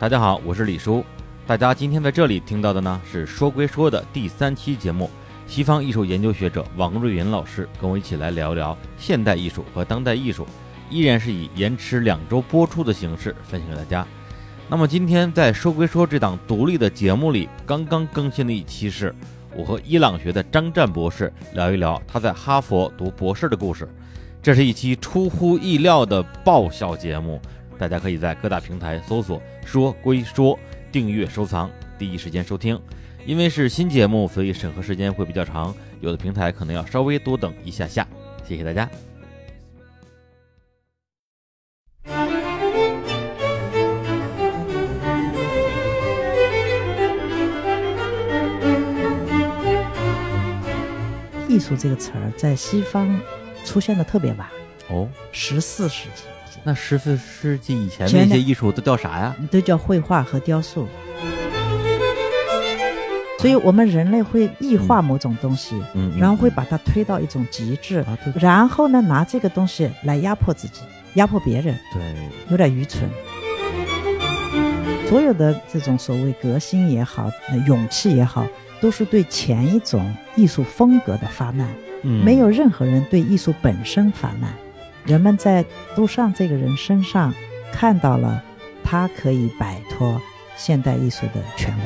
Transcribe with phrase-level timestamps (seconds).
[0.00, 1.04] 大家好，我是李叔。
[1.46, 5.10] 大家今天在这里听到的呢是说归说的第三期节目，
[5.46, 10.46] 西方艺术研究学者王瑞云老师跟我一起来聊一聊现代艺术和当代艺术，
[10.88, 14.06] 依然是以延迟两周播出的形式分享给大家。
[14.70, 19.14] 那么今天在说归说这档独立的节目里，刚刚更新的一期是
[19.54, 23.86] 我和伊朗学的张湛博士聊一聊他在哈佛读博士的故事。
[24.42, 27.38] 这是一期出乎意料的爆笑节目。
[27.80, 30.58] 大家可以在各大平台搜索“说归说”，
[30.92, 32.78] 订阅收藏，第一时间收听。
[33.24, 38.06] 因为是新节目，所以审核时间会比较长，有的平台可能要稍微多等一下下。
[38.46, 38.86] 谢谢大家。
[51.48, 53.18] 艺术这个词儿在西方
[53.64, 54.46] 出现的特别晚，
[54.90, 56.29] 哦，十四世纪。
[56.64, 59.34] 那十四世纪以前那些艺术都叫啥呀？
[59.50, 60.86] 都叫绘画和雕塑。
[63.38, 68.04] 所以我们人类会异化某种东西，嗯，然后会把它推到一种极致，
[68.38, 70.82] 然后呢，拿这个东西来压迫自己，
[71.14, 72.02] 压迫别人，对，
[72.50, 73.08] 有点愚蠢。
[75.08, 78.46] 所有的这种所谓革新也好，呃勇气也好，
[78.78, 81.66] 都是对前一种艺术风格的发难，
[82.02, 84.52] 嗯，没有任何人对艺术本身发难。
[85.06, 85.64] 人们在
[85.96, 87.34] 杜尚这个人身上
[87.72, 88.42] 看到了
[88.84, 90.20] 他可以摆脱
[90.56, 91.84] 现代艺术的权威。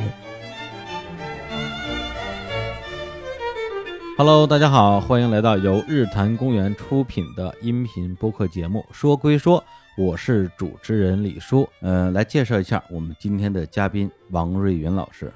[4.19, 9.61] Hello，大家好，欢迎来到由日坛公园出品的音频播客节目《说归说》，
[9.97, 11.69] 我是主持人李叔。
[11.81, 15.33] 呃，来介绍一下我们今天的嘉宾王瑞云老师。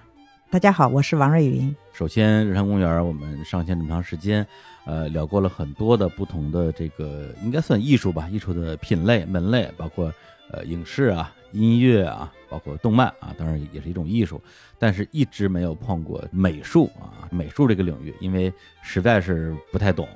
[0.51, 1.75] 大家好，我是王瑞云。
[1.93, 4.47] 首先，日坛公园我们上线这么长时间，
[4.89, 10.11] 呃，聊过了很多的不同的这个应该算艺术吧，艺术的品类门类，包括
[10.51, 14.41] 呃影视啊、音乐啊，包括动漫啊，当然也是一种艺术，
[14.79, 18.51] 但是一直没有碰过美术啊，美术这个领域，因为
[18.83, 20.09] 实在是不太懂，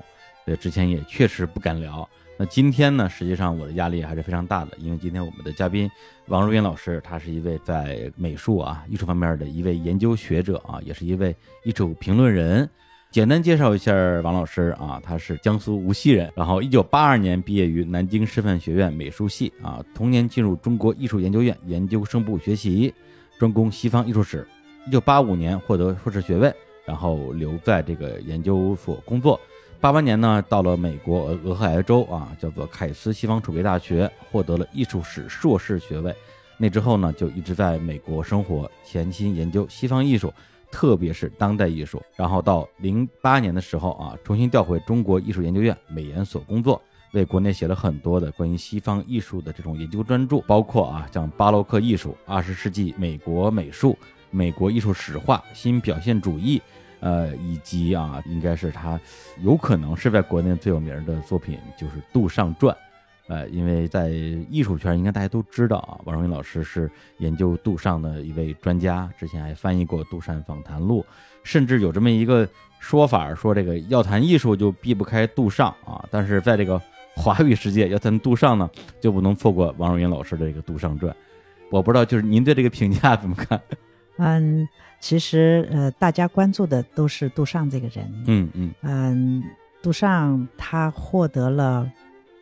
[0.45, 2.09] 呃，之前也确实不敢聊。
[2.35, 5.87] 那今天呢，实际上我的压力还是非常大的，因为今天我们的嘉宾
[6.29, 12.67] 王如云老师，他是一位在美术啊艺术方面的一位研究学者啊，也是一位艺术评论人。
[13.13, 13.93] 简单介绍一下
[14.23, 22.91] 王老师啊，他是江苏无锡人，然后一九八二年毕业于南京师范学院美术系啊，同年进入中国艺术研究院研究生部学习，
[23.37, 24.47] 专攻西方艺术史。
[24.87, 26.51] 一九八五年获得硕士学位，
[26.87, 29.39] 然后留在这个研究所工作。
[29.79, 36.11] 八八年呢，到了美国俄俄亥俄州啊，叫做凯斯西方储备大学，获得了艺术史硕士学位。
[36.57, 40.33] 那之后呢，就一直在美国生活，潜心研究西方艺术，
[40.73, 42.01] 特别是当代艺术。
[42.15, 53.95] 然后到零八年的时候啊，重新调回中国艺术研究院美研所工作，为国内写了很多的关于西方艺术的这种研究专著，包括啊像巴洛克艺术、二十世纪美国美术、
[54.31, 56.59] 美国艺术史话、新表现主义。
[56.99, 58.97] 呃，以及啊，应该是他
[59.41, 62.73] 有可能是在国内最有名的作品，就是《杜尚传》。
[63.33, 71.01] 呃，因为在艺术圈，应该大家都知道啊，王荣云老师是研究杜尚的一位专家，之前还翻译过《杜尚访谈录》，
[71.43, 72.47] 甚至有这么一个
[72.79, 76.05] 说法，说这个要谈艺术就避不开杜尚啊。
[76.11, 76.79] 但是在这个
[77.15, 78.69] 华语世界，要谈杜尚呢，
[79.01, 81.11] 就不能错过王荣云老师的这个《杜尚传》。
[81.71, 83.59] 我不知道，就是您对这个评价怎么看？
[84.17, 84.67] 嗯，
[84.99, 88.23] 其实呃，大家关注的都是杜尚这个人。
[88.27, 89.43] 嗯嗯嗯，
[89.81, 91.89] 杜尚他获得了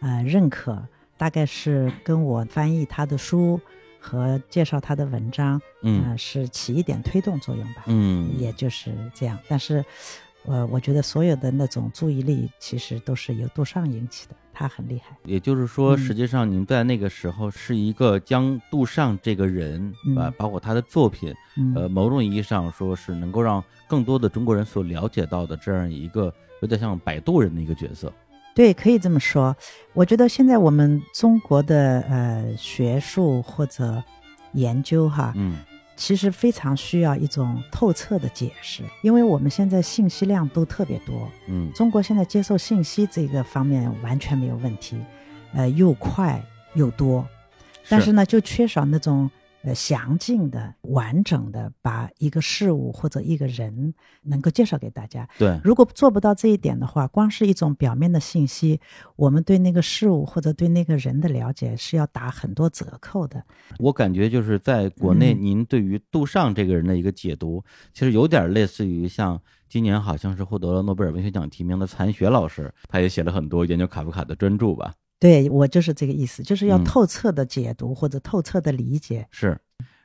[0.01, 0.85] 呃认可，
[1.17, 3.59] 大概是跟我翻译他的书
[3.99, 7.83] 和介绍他的文章，嗯呃是起一点推动作用吧。
[7.85, 9.37] 嗯，也就是这样。
[9.47, 9.85] 但是，
[10.45, 15.15] 呃，我觉得所有的那种注意力其实都是由杜尚引起的，他很厉害。
[15.23, 28.11] 也就是说，嗯实际上您在那个时候是一个将杜尚这个人，嗯啊，包括他的作品，嗯，呃，某种意义上说是能够让更多的中国人所了解到的这样一个有点像摆渡人的一个角色。
[28.53, 29.55] 对，可以这么说。
[29.93, 34.03] 我觉得现在我们中国的呃学术或者
[34.53, 35.57] 研究哈，嗯。
[35.97, 41.71] 其实非常需要一种透彻的解释，因为我们现在信息量都特别多，嗯。
[41.73, 44.99] 中国现在接受信息这个方面完全没有问题，
[45.53, 46.43] 呃，又快
[46.73, 47.23] 又多，
[47.87, 49.29] 但是呢，就缺少那种
[49.63, 53.93] 呃详尽的、完整的把一个事物或者一个人
[54.23, 55.27] 能够介绍给大家。
[55.37, 58.79] 对，如果做不到这一点的话，光是一种表面的信息，
[59.15, 63.43] 我们对那个事物或者对那个人的了解是要打很多折扣的。
[63.79, 67.63] 我感觉就是在国内，嗯您对于杜尚这个人的一个解读，
[67.93, 74.93] 其实有点类似于像今年好像是获得了诺贝尔文学奖提名的残雪老师，他也写了很多研究卡夫卡的专著吧。
[75.21, 79.27] 对我就是这个意思，就是要嗯透彻的解读或者透彻的理解。
[79.29, 79.55] 是，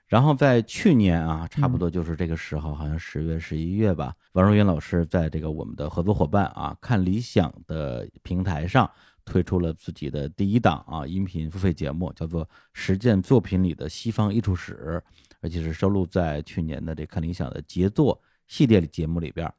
[0.07, 8.89] 然后在去年啊，差不多就是这个时候，好像十月、十一月吧，王若云老师在这个我们的合作伙伴啊看理想的平台上
[9.25, 15.03] 推出了自己的第一档啊音频付费节目，叫做《实践作品里的西方艺术史》，
[15.41, 19.51] 而且是收录在去年的这看理想的杰作系列节目里边。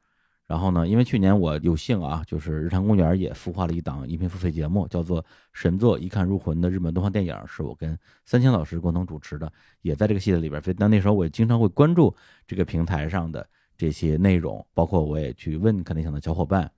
[0.48, 5.22] 然后呢，因为去年我有幸啊，就是日坛公园也孵化了一档音频付费节目，叫做
[5.52, 9.52] 《神作一看入魂》的日本动画电影，是我跟三千老师共同主持的，
[9.82, 10.60] 也在这个系列里边。
[10.62, 12.16] 所以那那时候我也经常会关注
[12.46, 13.46] 这个平台上的
[13.76, 16.70] 这些内容，包括我也去问看理想的小伙伴，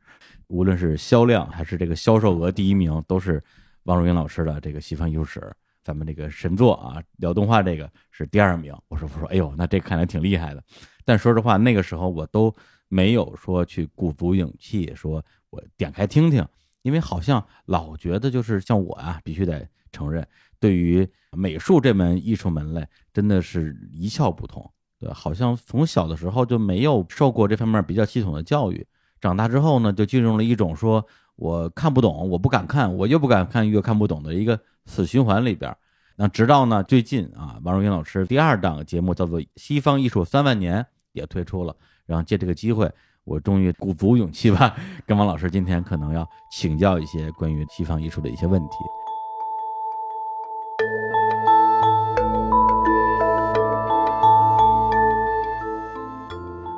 [0.49, 3.41] 无论是销量还是这个销售额第一名，都是
[3.85, 5.41] 王若英老师的这个西方艺术史。
[5.85, 8.75] 咱们这个神作啊，聊动画这个是第二名。
[8.89, 10.65] 我说我说，哎呦，那这看来挺厉害的。
[11.05, 12.53] 但说实话，那个时候我都。
[12.91, 16.45] 没有说去鼓足勇气说，我点开听听，
[16.83, 20.27] 因为好像老觉得就是像我啊，必须得承认，
[20.59, 24.69] 对于美术这门艺术门类，真的是一窍不通。
[24.99, 28.85] 对，好像从小的时候就没有受过这方面比较系统的教育，
[29.21, 31.07] 长大之后呢，就进入了一种说
[31.37, 35.75] 我看不懂，我不敢看，我又不敢看，越看不懂的一个死循环里边。
[36.17, 40.83] 那直到呢最近啊，王若英老师第二档节目叫做《西方艺术三万年》
[41.13, 41.75] 也推出了。
[42.11, 42.93] 然后借这个机会，
[43.23, 44.75] 我终于鼓足勇气吧，
[45.07, 48.75] 跟王老师今天可能要请教一些关于西方艺术的一些问题。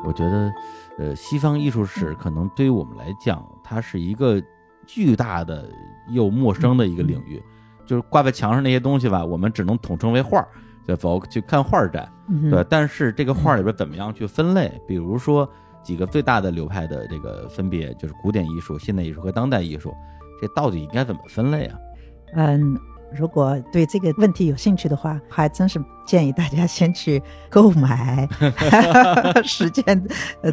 [0.04, 0.52] 我觉得，
[0.98, 4.38] 呃，西方艺术史可能对于我们来讲，它是一个
[4.86, 5.66] 巨大的
[6.10, 7.42] 又陌生的一个领域，
[7.86, 10.48] 就是挂在墙上那些东西吧，我们只能统称为画儿。
[10.86, 12.10] 就走去看画展，
[12.50, 14.72] 对，但是这个画里边怎么样去分类？
[14.86, 15.48] 比如说
[15.82, 19.94] 几个最大的流派的这个分别，就是古典艺术、现代艺术和当代艺术，
[20.40, 21.78] 这到底应该怎么分类啊？
[22.34, 22.76] 嗯，
[23.14, 28.28] 如果对这个问题有兴趣的话，还真是建议大家先去购买
[29.44, 30.04] 实践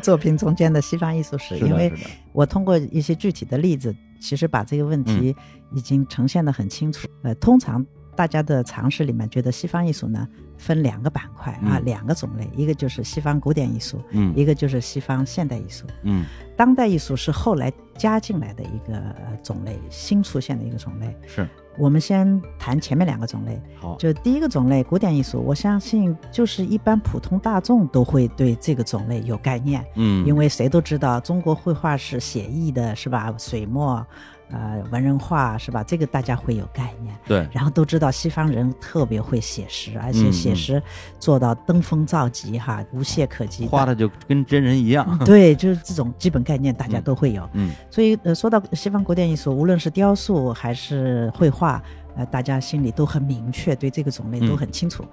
[0.02, 1.92] 作品中间的西方艺术史，因为
[2.34, 5.36] 我通过一些具体的例子，其实把这个问题
[5.74, 7.08] 已经呈现的很清楚。
[7.24, 7.84] 呃，通常。
[8.20, 10.28] 大家的常识里面觉得西方艺术呢
[10.58, 16.26] 分两个板块啊，两个种类，一个就是西方古典艺术，嗯，一个就是西方现代艺术，嗯，
[16.58, 19.02] 当代艺术是后来加进来的一个
[19.42, 21.16] 种类，新出现的一个种类。
[21.26, 23.58] 是，我们先谈前面两个种类。
[23.80, 33.34] 好，就第一个种类古典艺术，我相信就是一般普通大众都会对这个种类有概念，嗯，因为谁都知道中国绘画是写意的，是吧？
[33.38, 34.06] 水墨。
[34.52, 35.84] 呃，文人画是吧？
[35.84, 37.16] 这个大家会有概念。
[37.28, 40.82] 对，然后都知道西方人特别会写诗，而且写诗
[41.20, 45.20] 做到登峰造极哈，无懈可击，画的就跟真人一样。
[45.20, 47.48] 对，就是这种基本概念大家都会有。
[47.54, 51.80] 嗯，所以呃，说到西方古典艺术，无论是雕塑还是绘画，
[52.16, 55.06] 呃，大家心里都很明确，对这个种类都很清楚。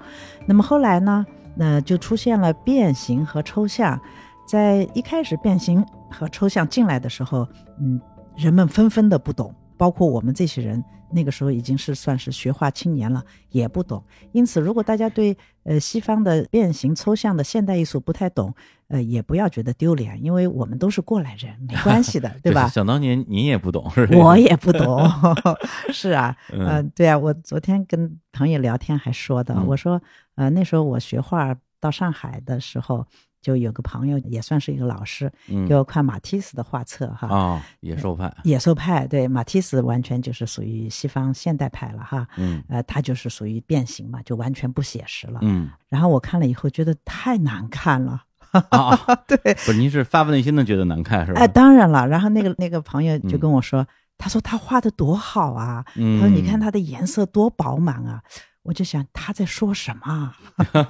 [0.47, 4.01] 那么后来呢，那就出现了变形和抽象。
[4.49, 7.47] 在一开始变形和抽象进来的时候，
[7.79, 8.01] 嗯。
[8.37, 14.03] 人们纷纷的不懂，包括我们这些人，那个时候已经是算是学画青年了，也不懂。
[14.33, 18.55] 因此，如果大家对呃西方的变形抽象的现代艺术不太懂，
[18.89, 22.69] 呃，也不要觉得丢脸，因为我们都是过来人，没 关系的， 对吧？
[22.69, 25.01] 想当年您也不懂，是我也不懂，
[25.93, 30.01] 是啊，嗯，对啊，我昨天跟朋友聊天还说的，我说，
[30.35, 33.07] 呃，那时候我学画到上海的时候。
[33.47, 35.33] 就有个朋友也算是一个老师，
[35.69, 48.99] 给我看马蒂斯的画册哈啊，野兽派，野兽派对马蒂斯完全就是属于西方现代派了哈，嗯，呃，他就是属于变形嘛，就完全不写实了，嗯，然后我看了以后觉得太难看了，啊，
[49.29, 51.39] 对，不是您是发自内心的觉得难看是吧？
[51.41, 53.87] 哎，当然了，然后那个那个朋友就跟我说，
[54.19, 58.21] 他说他画的多好啊，他说你看他的颜色多饱满啊。
[58.67, 60.35] 我就想他在说什么，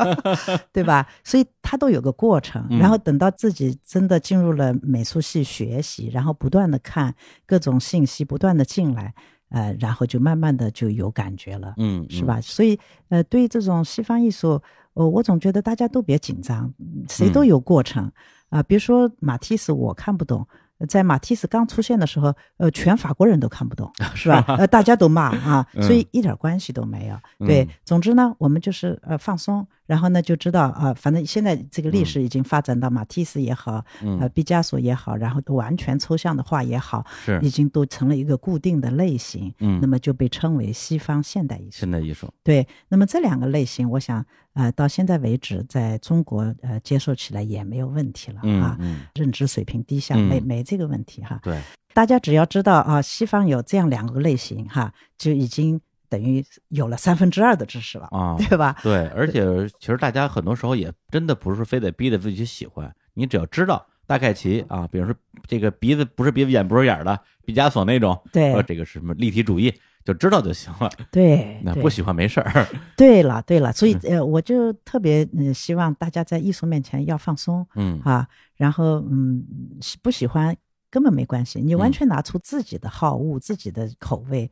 [0.73, 1.07] 对吧？
[1.23, 7.15] 所以他都有个过程，然后等到自己真的进入了美术系学习，然后不断的看
[7.45, 9.15] 各种信息，不断的进来，
[9.51, 12.41] 呃，然后就慢慢的就有感觉了，嗯，是吧？
[12.41, 12.79] 所以，
[13.11, 14.61] 呃，对于这种西方艺术，
[14.95, 16.73] 我我总觉得大家都别紧张，
[17.09, 18.11] 谁都有过程
[18.49, 18.63] 啊。
[18.63, 20.47] 比如说马蒂斯，我看不懂。
[20.89, 24.45] 在马蒂斯刚出现的时候，呃，全法国人都看不懂，是吧？
[24.59, 27.47] 呃，大家都骂 啊，所以一点关系都没有。
[27.47, 29.67] 对，总之呢，我们就是呃放松。
[29.87, 33.85] 然后呢，就知道啊，反正现在这个历史已经发展到马蒂斯也好，
[34.21, 39.55] 呃，毕加索也好，然后都完全抽象的画也好，是已经都成了一个固定的类型。
[39.61, 41.79] 嗯，那么就被称为西方现代艺术。
[41.79, 42.29] 现代艺术。
[42.43, 44.27] 对，那么这两个类型，我想，
[44.57, 48.77] 呃，到现在为止，在中国呃接受起来也没有问题了啊，
[49.15, 51.39] 认知水平低下没没这个问题哈。
[51.45, 51.61] 对，
[51.95, 55.81] 大家只要知道啊，西方有这样两个类型哈，就已经。
[56.09, 58.77] 等于有了三分之二的知识了，啊，对吧？
[58.81, 59.43] 对，而且
[59.81, 65.15] 其实大家很多时候也真的不是非得逼着自己去喜欢，你只要知道大概齐啊，比如说
[65.49, 69.75] 这个鼻子不是鼻子眼不是眼儿的，毕加索那种，对这个是什么立体主义，
[70.07, 70.89] 就知道就行了。
[71.11, 72.67] 对， 那不喜欢没事儿。
[72.97, 79.45] 对了，对了，所以嗯呃，我就特别呃希望大家在艺术面前要放松嗯啊，然后嗯，
[79.83, 80.57] 喜不喜欢
[80.89, 84.51] 根本没关系，你完嗯全拿出自己的好恶、自己的口味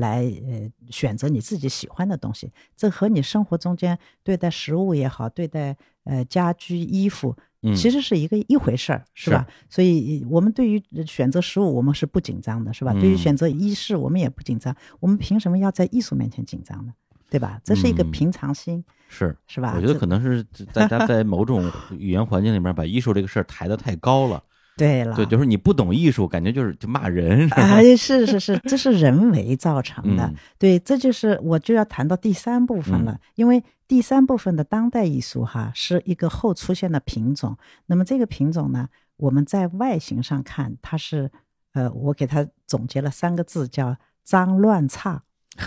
[0.00, 7.34] 来呃选择你自己喜欢的东西，这和你生活中间对待食物也好，对待呃家居衣服。
[7.66, 9.46] 嗯，其实是一个一回事儿，是吧？
[9.68, 12.92] 所以我们对于选择食物，我们是不紧张的，是吧？
[12.92, 14.74] 对于嗯选择衣饰，我们也不紧张。
[15.00, 16.92] 我们凭什么要在艺术面前紧张呢？
[17.28, 17.60] 对吧？
[17.64, 19.74] 这是一个嗯平常心，是是吧？
[19.76, 24.42] 我觉得可能是大家在某种语言环境里面把艺术这个事儿抬得太高了。
[24.76, 27.48] 对了，对，就是你不懂艺术，感觉就是就骂人，
[27.96, 30.24] 是是是是，这是人为造成的。
[30.26, 37.56] 嗯 对，这就是我就要谈到第三部分了，因为第三部分的当代艺术哈是一个后出现的品种。
[37.86, 41.30] 那么这个品种呢，我们在外形上看，它是
[41.72, 45.22] 呃，我给它总结了三个字，叫脏乱差。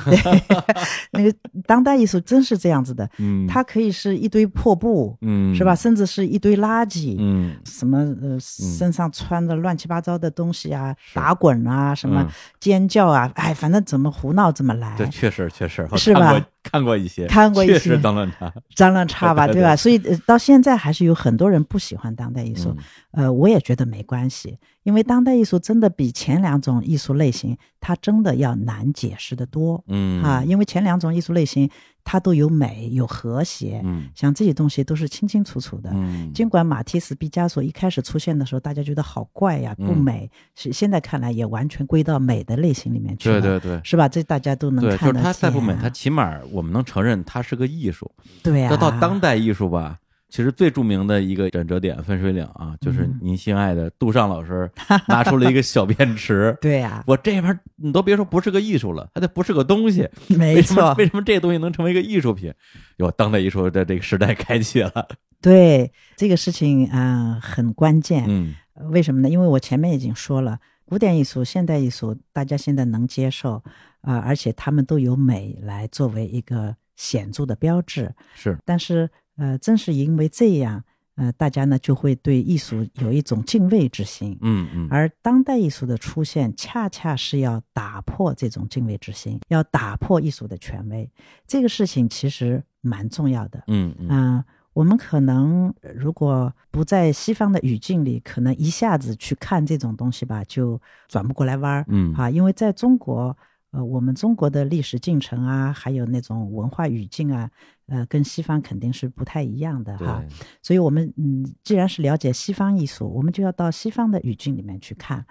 [0.05, 0.17] 对，
[1.11, 1.33] 那个
[1.65, 5.55] 当代艺术真是这样子的，嗯，它可以是一堆破布，嗯。
[5.55, 5.75] 是吧？？
[5.75, 7.55] 甚至是一堆垃圾，嗯。
[7.65, 12.29] 什么呃，身上穿的乱七八糟的东西啊，打滚啊，什么嗯。
[12.59, 16.39] 尖叫啊，哎，反正怎么胡闹怎么来，对确实确实，是吧
[16.71, 18.53] 看过一些，看过一些确实脏乱差。
[18.75, 19.75] 脏乱差吧，对对吧？
[19.75, 22.75] 所以呃到现在还是有很多人不喜欢当代艺术，
[23.13, 29.81] 嗯呃，我也觉得没关系，因为当代艺术真的比前两种艺术类型，它真的要难解释的多。
[29.87, 31.69] 嗯啊，因为前两种艺术类型
[32.11, 35.91] 它都有美有和谐，嗯像这些东西都是清清楚楚的。
[35.93, 43.81] 嗯，尽管马蒂斯、毕加索一开始出现的时候，大家觉得好怪呀，不嗯美，是现在看来也完全归到美的类型里面去了，对对对。
[43.83, 44.09] 是吧？
[44.09, 45.23] 这大家都能对，就是看得见。
[45.23, 48.09] 它再不美，它起码我们能承认它是个艺术。
[48.41, 49.99] 对啊，那到当代艺术吧，
[50.29, 54.69] 其实最著名的一个转折点分水岭啊，就是嗯您心爱的杜尚老师
[55.09, 56.55] 拿出了一个小便池。
[56.61, 60.07] 对啊，我这玩意儿你都别说不是个艺术了，它就不是个东西。
[60.27, 62.53] 没错，为什么这个东西能成为一个艺术品？
[62.97, 65.07] 有当代艺术的这个时代开启了。
[65.41, 68.25] 对这个事情啊、呃很关键。
[68.27, 69.29] 嗯呃为什么呢？
[69.29, 73.63] 因为我前面已经说了，古典艺术、现代艺术，大家现在能接受
[74.01, 78.13] 啊、而且他们都有美来作为一个显著的标志。
[78.33, 79.09] 是，但是
[79.39, 80.83] 呃，正是因为这样，
[81.15, 84.37] 呃，大家呢就会对艺术有一种敬畏之心。
[84.41, 91.09] 嗯嗯，而当代艺术的出现，恰恰是要打破这种敬畏之心，要打破艺术的权威。
[91.47, 93.63] 这个事情其实蛮重要的。
[93.67, 94.43] 嗯嗯嗯、
[94.73, 101.85] 我们可能呃如果不在西方的语境里，可能一下子去看这种东西吧，就转不过来弯儿。
[101.87, 103.35] 嗯啊，因为在中国，
[103.71, 107.51] 呃，我们中国的历史进程啊，还有那种文化语境啊，
[107.87, 110.23] 呃，跟西方肯定是不太一样的哈。
[110.61, 115.25] 所以，我们嗯，既然是了解西方艺术，我们就要到西方的语境里面去看。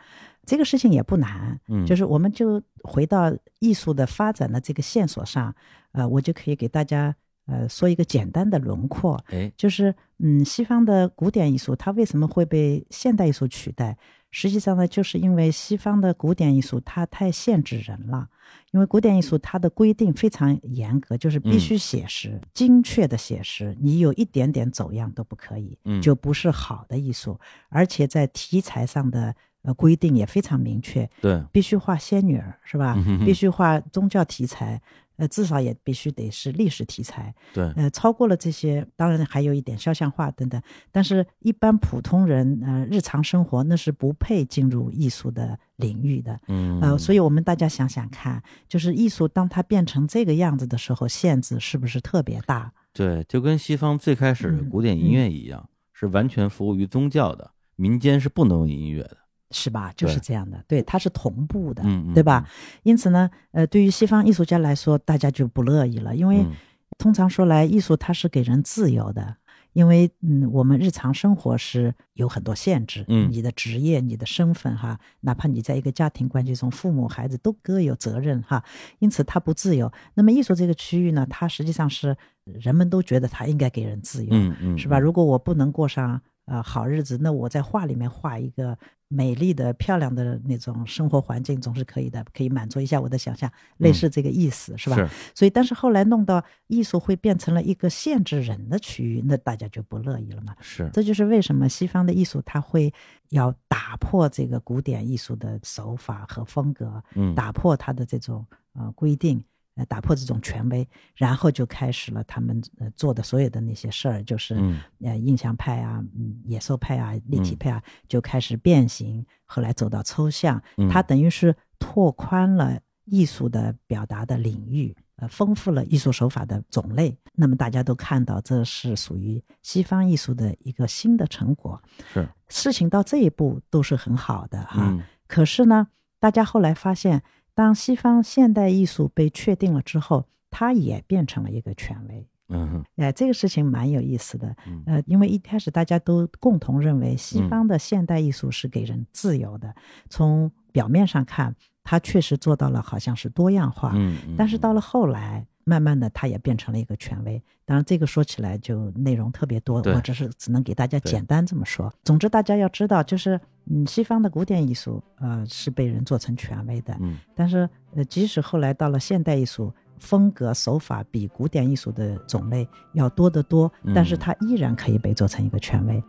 [0.44, 5.54] 这个事情也不难，嗯就是我们就回到艺术的发展的这个线索上，
[5.92, 7.14] 呃，我就可以给大家
[7.46, 13.98] 呃说一个简单的轮廓，哎，就是嗯，西方的古典艺术它为什么会被现代艺术取代？
[14.30, 18.28] 实际上呢，就是因为西方的古典艺术它太限制人了。
[18.72, 27.38] 因为古典艺术它的规定非常严格，就是必须写实、精确的写实，你有一点点走样都不可以，嗯就不是好的艺术。
[27.70, 33.18] 而且在题材上的呃规定也非常明确，对，必须画仙女儿是吧嗯哼？
[33.20, 34.80] 哼必须画宗教题材，
[35.18, 37.34] 呃，至少也必须得是历史题材。
[37.52, 40.60] 对，呃，超过了这些，当然还有一点肖像画等等，
[40.90, 46.40] 但是一般普通人呃日常生活那是不配进入艺术的领域的。
[46.48, 52.72] 嗯呃，所以我们大家想想看，就是艺术当它变成这个样子的时候，限制是不是特别大？
[52.94, 59.16] 对，就跟西方最开始古典音乐一样，是完全服务于宗教的，民间是不能用音乐的。
[59.50, 59.92] 是吧？
[59.96, 61.82] 就是这样的，对，它是同步的，
[62.14, 62.48] 对吧？
[62.82, 66.52] 因此呢，呃，对于西方艺术家来说，大家就不乐意了，因为嗯
[66.98, 69.36] 通常说来，艺术它是给人自由的，
[69.72, 78.64] 因为嗯，我们日常生活是有很多限制，嗯你的职业、你的身份哈，哪怕你在一个家庭关系中，父母、孩子都各有责任哈，
[78.98, 79.90] 因此它不自由。
[80.14, 84.98] 那么艺术这个区域呢，它实际上是人们都觉得它应该给人自由，嗯嗯，是吧？
[84.98, 88.76] 嗯如果我不能过上呃好日子，那我在画里面画一个
[89.08, 94.96] 美丽的、漂亮的那种生活环境总是可以的，可以满足一下我的想象，类似这个意思、是吧？
[94.96, 100.54] 是所以，但是后来弄到艺术会变成了一个限制人的区域，那大家就不乐意了嘛。
[100.60, 102.92] 是，这就是为什么西方的艺术它会
[103.30, 109.42] 要打破这个古典艺术的手法和风格，嗯打破它的这种呃规定，
[109.78, 124.94] 呃打破这种权威，然后就开始了他们呃做的所有的那些事儿，就是、嗯呃印象派啊、嗯野兽派啊、立体派啊，就开始变形，后来走到抽象，嗯它等于是拓宽了艺术的表达的领域。
[125.20, 131.82] 呃，丰富了艺术手法的种类，那么大家都看到这是属于西方艺术的一个新的成果。
[132.12, 135.88] 是事情到这一步都是很好的哈、嗯可是呢，
[136.20, 137.20] 大家后来发现，
[137.58, 142.24] 当西方现代艺术被确定了之后，它也变成了一个权威。
[142.50, 144.84] 嗯哼哎，这个事情蛮有意思的嗯。
[144.86, 149.74] 呃，因为一开始大家都共同认为西方的现代艺术是给人自由的，
[150.08, 153.90] 从表面上看，它确实做到了好像是多样化。
[153.96, 157.42] 嗯嗯，但是到了后来，慢慢的它也变成了一个权威。
[157.66, 161.92] 当然，这个说起来就内容特别多，我只是只能给大家简单这么说。
[162.02, 169.72] 总之，大家要知道，就是嗯，西方的古典艺术呃是被人做成权威的，嗯但是呃，即使后来到了现代艺术。
[170.00, 176.00] 风格手法比古典艺术的种类要多得多，但是嗯它依然可以被做成一个权威。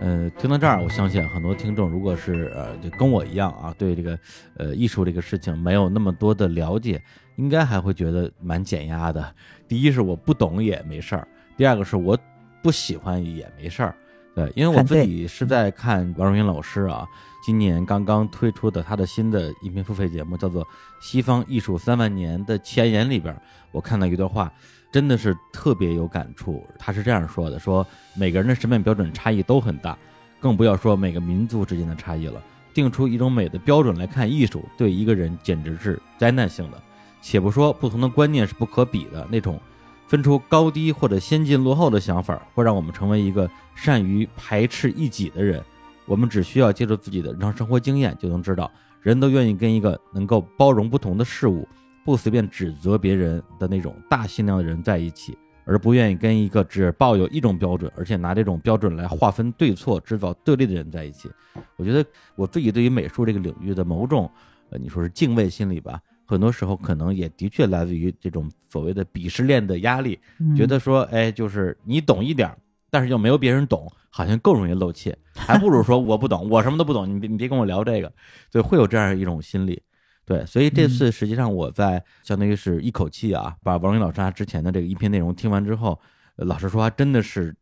[0.00, 4.18] 呃，听到这儿，我相信很多听众，如果是呃，就跟我一样啊，对这个
[4.56, 7.00] 呃艺术这个事情没有那么多的了解，
[7.36, 9.34] 应该还会觉得蛮减压的。
[9.66, 12.18] 第一是我不懂也没事儿，第二个是我
[12.62, 13.94] 不喜欢也没事儿。
[14.34, 17.06] 对，因为我自己是在看王荣云老师啊，
[17.46, 20.64] 今年刚刚推出的他的新的音频付费节目，叫做
[21.00, 23.34] 《西方艺术三万年》的前言里边，
[23.70, 24.52] 我看到一段话，
[24.94, 26.64] 真的是特别有感触。
[26.78, 27.84] 他是这样说的：说
[28.14, 29.98] 每个人的审美标准差异都很大，
[30.38, 32.40] 更不要说每个民族之间的差异了。
[32.72, 36.80] 定出一种美的标准来看艺术，对一个人简直是灾难性的。
[37.20, 39.60] 且不说不同的观念是不可比的那种。
[40.06, 45.60] 分出高低或者先进落后的想法，会让我们成为一个善于排斥异己的人。
[46.06, 48.70] 我们只需要借助自己的日常生活经验，就能知道，
[49.00, 51.66] 人都愿意跟一个能够包容不同的事物，
[52.04, 61.30] 不随便指责别人的那种大心量的人在一起，而不愿意跟一个只抱有一种标准，而且拿这种标准来划分对错、制造对立的人在一起。
[61.76, 64.30] 我觉得我自己对于美术这个领域的某种，
[64.70, 72.58] 呃，你说是敬畏心理吧，很多时候可能也的确来自于这种所谓的鄙视链的压力，嗯觉得说，哎，就是你懂一点儿，
[72.90, 78.12] 但是又没有别人懂，好像更容易露怯，还不如说我不懂，我什么都不懂，你别你别跟我聊这个，
[78.50, 79.82] 对，会有这样一种心理。
[80.26, 86.00] 对，所以这次实际上我在相当于是一口气啊，把王云老师他之前的这个一篇内容听完之后，
[86.36, 87.54] 呃老实说，还真的是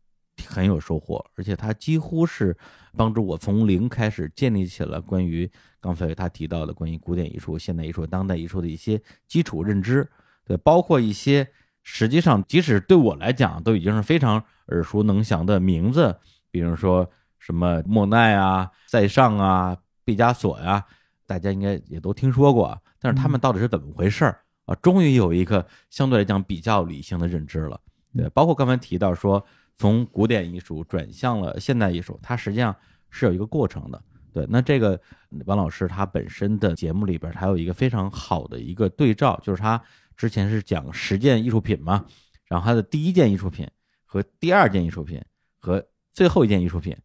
[0.47, 2.55] 很有收获，而且他几乎是
[2.95, 5.49] 帮助我从零开始建立起了关于
[5.81, 10.09] 刚才他提到的关于古典艺术、现代艺术、当代艺术的一些基础认知，
[10.45, 11.47] 对，包括一些
[11.83, 16.17] 实际上即使对我来讲都已经是非常耳熟能详的名字，
[16.49, 17.05] 比如说
[17.39, 20.85] 什么莫奈啊、塞尚啊、毕加索呀、
[21.25, 24.75] 大家应该也都听说过，但是他们到底是怎么回事儿啊？
[24.75, 27.79] 终于有一个相对来讲比较理性的认知了。
[28.15, 29.43] 对，包括刚才提到说，
[29.77, 32.75] 从古典艺术转向了现代艺术，它实际上
[33.09, 34.01] 是有一个过程的。
[34.31, 34.99] 对，那这个
[35.45, 39.81] 王老师他本身的节目里边，还有一个非常好的一个对照，就是他
[40.17, 42.05] 之前是讲十件艺术品嘛，
[42.45, 43.69] 然后他的第一件艺术品
[44.05, 45.23] 和第二件艺术品
[45.59, 46.95] 和最后一件艺术品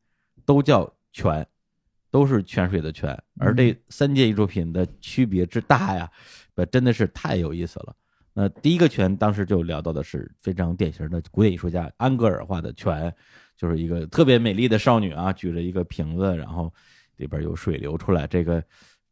[0.44, 1.46] 都叫泉，
[2.11, 6.11] 都是泉水的泉，而这三件艺术品的区别之大呀，
[6.55, 7.94] 呃，真的是太有意思了。
[8.33, 13.12] 那第一个泉当时就聊到的是非常典型的古典艺术家安格尔画的泉，
[13.57, 16.73] 就是一个特别美丽的少女啊，举着一个瓶子，然后
[17.16, 18.27] 里边有水流出来。
[18.27, 18.62] 这个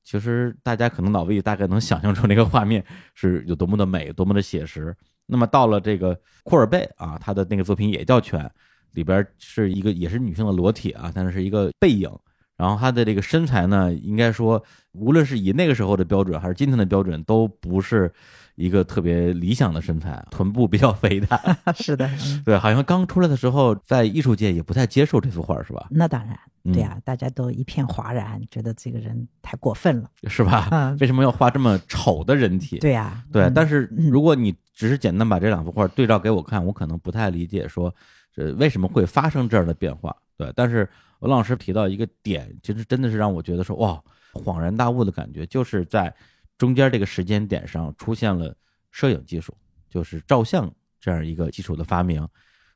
[0.05, 4.97] 其实大家可能脑子里大概能想象出那个画面是有多么的美，多么的写实。
[5.27, 8.49] 那么到了这个库尔贝啊，他的那个作品也叫泉，
[8.93, 12.09] 里边是一个也是女性的裸体啊，但是是一个背影。
[12.57, 18.11] 然后他的这个身材呢，应该说，无论是以那个时候的标准，还是今天的标准，都不是
[18.55, 21.39] 一个特别理想的身材，臀部比较肥大。
[21.77, 25.87] 是的，嗯对，好像刚出来的时候，在艺术界也不太接受这幅画，是吧？
[25.91, 30.11] 那当然，嗯对呀、大家都一片哗然，觉得这个人太过分了。
[30.27, 30.69] 是吧？
[30.73, 32.79] 嗯为什么要画这么丑的人体？
[32.79, 37.95] 对呀、对，嗯但是如果你只是简单把这两幅画对照给我看，我可能不太理解说，
[38.35, 40.17] 这为什么会发生这样的变化？
[40.39, 40.89] 对，但是
[41.21, 44.03] 文老师提到一个点，其实真的是让我觉得说，哇，
[44.33, 46.15] 恍然大悟的感觉，就是在
[46.59, 48.55] 中间这个时间点上出现了
[48.91, 49.57] 摄影技术，
[49.89, 52.27] 就是照相这样一个技术的发明，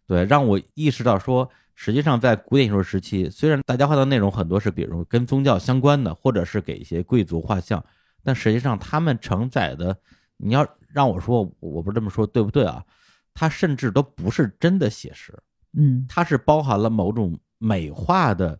[0.07, 7.85] 对，让我意识到说，实际上在古典艺术时期，虽然大家画的内容很多是比如跟宗教相关的，或者是给一些贵族画像，
[8.23, 9.97] 但实际上他们承载的，
[10.37, 12.85] 你要让我说，我不是这么说对不对啊？
[13.33, 15.33] 它甚至都不是真的写实，
[15.73, 18.59] 嗯它是包含了某种美化的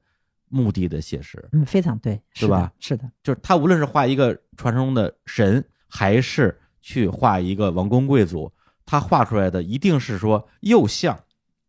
[0.49, 2.73] 目的的写实，嗯，非常对，是吧？
[2.79, 8.53] 是的，就是他无论是画一个传说中的神，还是去画一个王公贵族，
[8.87, 11.19] 他画出来的一定是说又像。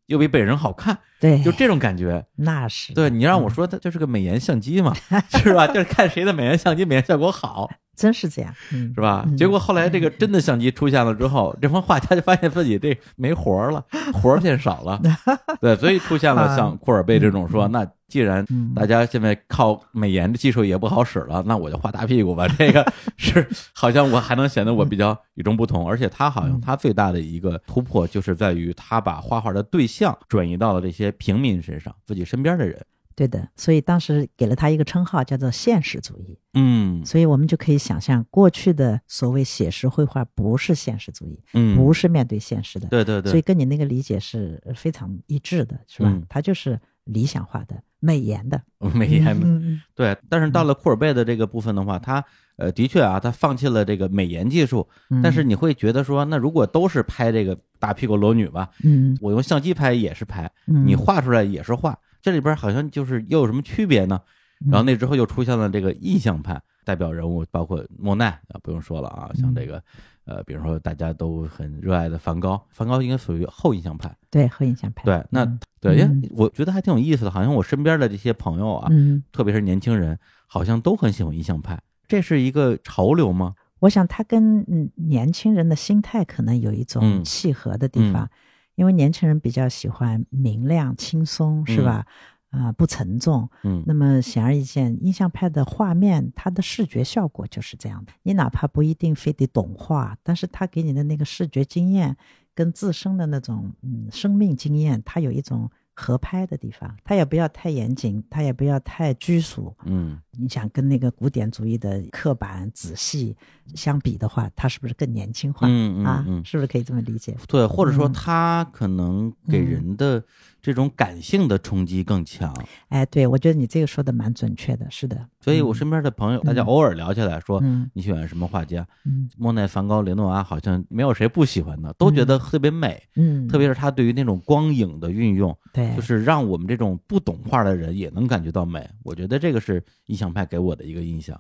[0.08, 2.26] 又比本人好看，对，就这种感觉。
[2.36, 4.94] 那是对你让我说，它就是个美颜相机嘛，
[5.40, 5.66] 是吧？
[5.68, 9.26] 就是看谁的美颜相机美颜效果好，真是这样，是吧？
[9.38, 15.00] 结果后来这个真的相机出现了之后，这帮画家就发现自己这没活了，活儿变少了。
[15.62, 17.88] 对，所以出现了像库尔贝这种说那。
[18.12, 22.46] 既然大家现在靠美颜的技术也不好使了，那我就画大屁股吧。
[22.46, 32.78] 这个 是好像我还能显得我比较与众不同，而且他好像他最大的一个突破就是在于他把画画的对象转移到了这些平民身上，自己身边的人。
[33.22, 36.36] 对的，所以当时给了他一个称号叫做现实主义。
[36.54, 42.88] 嗯，所以我们就可以想象，过去的所谓写实绘画不是现实主义，嗯，不是面对现实的。
[42.88, 43.30] 对对对。
[43.30, 46.20] 所以跟你那个理解是非常一致的，是吧？
[46.28, 47.76] 他就是理想化的。
[48.04, 48.60] 美颜的，
[48.96, 49.48] 美颜的，
[49.94, 50.18] 对。
[50.28, 54.88] 但是到了库尔贝的这个部分的话，他呃，的确啊，他放弃了这个美颜技术。
[55.22, 64.22] 但是你会觉得说，那如果都是拍这个大屁股裸女吧，嗯，我用相机拍也是拍，你画出来也是画，这里边好像就是又有什么区别呢？
[64.70, 69.84] 然后那之后又出现了这个印象派代表人物，包括莫奈啊，不用说了啊，像这个。
[70.24, 75.04] 呃，比如说大家都很热爱的梵高，梵高应该属于后印象派，对后印象派。
[75.04, 75.44] 对，那
[75.80, 83.56] 对，因为，我觉得还挺有意思的，好像我身边的这些朋友啊，嗯，特别是年轻人，好像都很喜欢印象派，这是一个潮流吗？
[83.80, 84.64] 我想他跟
[84.96, 88.30] 年轻人的心态可能有一种契合的地方，
[88.76, 92.06] 因为年轻人比较喜欢明亮、轻松，是吧？
[92.50, 98.12] 啊，不沉重，嗯，那么显而易见，印象派的画面，它的视觉效果就是这样的。
[98.24, 102.16] 你哪怕不一定非得懂画，但是他给你的那个视觉经验，
[102.54, 105.70] 跟自身的那种嗯生命经验，它有一种。
[106.02, 109.72] 合拍的地方，他也不要太严谨，他也不要太拘束。
[109.86, 113.38] 嗯，你想跟那个古典主义的刻板仔细
[113.76, 115.68] 相比的话，他是不是更年轻化？
[115.70, 117.38] 嗯啊，是不是可以这么理解？
[117.48, 120.24] 对，或者说他可能给人的
[120.62, 122.54] 这种感性的冲击更强。
[122.90, 125.28] 哎，对，我觉得你这个说的蛮准确的，是的。
[125.40, 127.62] 所以我身边的朋友，大家偶尔聊起来说，
[127.94, 128.88] 你喜欢什么画家？
[129.06, 133.02] 嗯，莫奈、梵高、雷诺阿，好像没有谁不喜欢的，都觉得特别美。
[133.16, 135.58] 嗯，特别是他对于那种光影的运用。
[135.74, 138.88] 对，就是让我们这种不懂画的人也能感觉到美。
[139.04, 141.40] 我觉得这个是印象派给我的一个印象。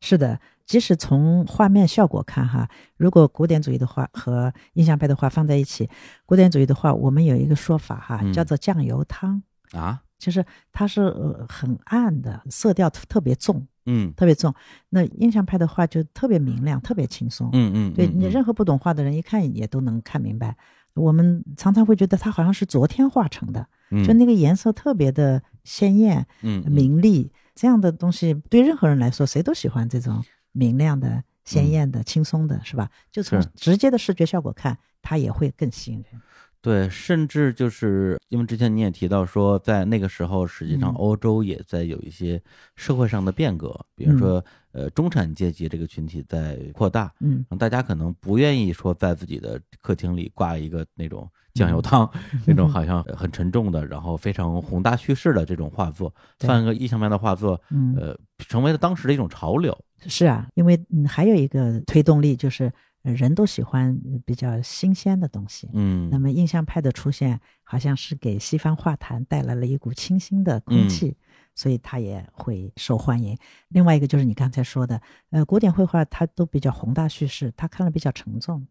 [0.00, 5.88] 是的，即使从画面效果看，哈，如果古典主义的画和印象派的画放在一起，
[6.24, 9.42] 古典主义的画我们有一个说法哈，叫做酱油汤。
[9.72, 11.12] 啊，就是它是
[11.48, 14.54] 很暗的，色调特别重，嗯，特别重。
[14.90, 20.56] 那印象派的画就特别明亮，特别轻松，嗯嗯，对你任何不懂画的人一看也都能看明白。
[20.94, 23.66] 我们常常会觉得它好像是昨天画成的，
[24.06, 26.64] 就那个颜色特别的鲜艳、嗯。
[26.70, 32.88] 明丽，这样的东西对任何人来说，谁都喜欢这种明亮的、鲜艳的、轻松的，是吧？
[33.10, 36.20] 就从直接的视觉效果看，它也会更吸引人。
[36.66, 42.42] 对，甚至就是因为之前你也提到说，在那个时候，实际上欧洲也在有一些
[42.74, 52.10] 社会上的变革，比如说，呃，中产阶级这个群体在扩大，嗯，大家可能不愿意说在自己的客厅里挂一个那种酱油汤，
[52.44, 57.62] 那种好像很沉重的，然后非常宏大叙事的这种画作，放一个意象派的画作，
[57.96, 59.72] 呃，成为了当时的一种潮流。
[60.08, 60.76] 是啊，因为
[61.06, 62.72] 还有一个推动力就是。
[63.14, 71.16] 人都喜欢比较新鲜的东西，嗯，那么印象派的出现，好像是给西方画坛带来了一股清新的空气，
[71.54, 73.36] 所以它也会受欢迎。
[73.68, 78.66] 另外一个就是你刚才说的，呃，古典绘画它都比较宏大叙事，它看了比较沉重，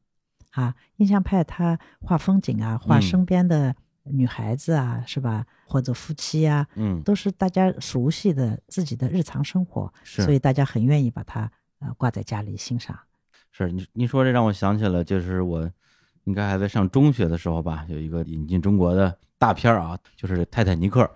[0.51, 5.45] 啊，印象派它画风景啊，画身边的女孩子啊，是吧？
[5.65, 12.97] 或者夫妻啊，嗯，都是大家熟悉的自己的日常生活，所以大家很愿意把它呃挂在家里欣赏。
[13.57, 15.69] 是你你说这让我想起了，就是我
[16.25, 21.09] 应该还在上中学的时候吧，有一个引进中国的大片啊，就是《泰坦尼克》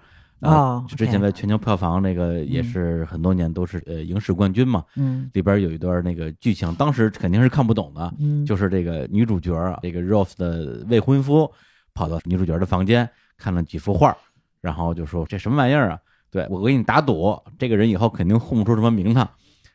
[0.49, 11.51] 啊，之前在全球票房那个也是很多年都是呃影史冠军嘛，嗯，里边有一段那个剧情，当时肯定是看不懂的，嗯，就是这个女主角啊，这个 Rose 的未婚夫
[11.93, 14.15] 跑到女主角的房间看了几幅画，
[14.61, 15.99] 然后就说这什么玩意儿啊？
[16.31, 19.29] 对我给你打赌，这个人以后肯定混不出什么名堂。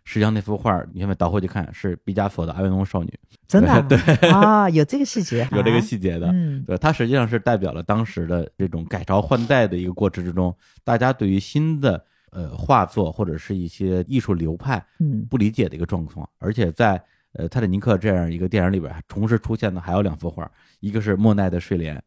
[0.04, 3.08] 实际上那幅画，你现在倒回去看，是毕加索的《阿维农少女》，
[3.48, 3.98] 真的 对。
[4.30, 16.28] 啊，有这个细节， 有这个细节的，嗯，对，它实际上是代表了当时的这种改朝换代的一个过程之中，大家对于新的呃画作或者是一些艺术流派，嗯，不理解的一个状况。
[16.38, 20.48] 而且在呃《泰坦尼克》这样一个电影里边，同时出现的还有两幅画，
[20.80, 22.02] 一个是莫奈的睡莲，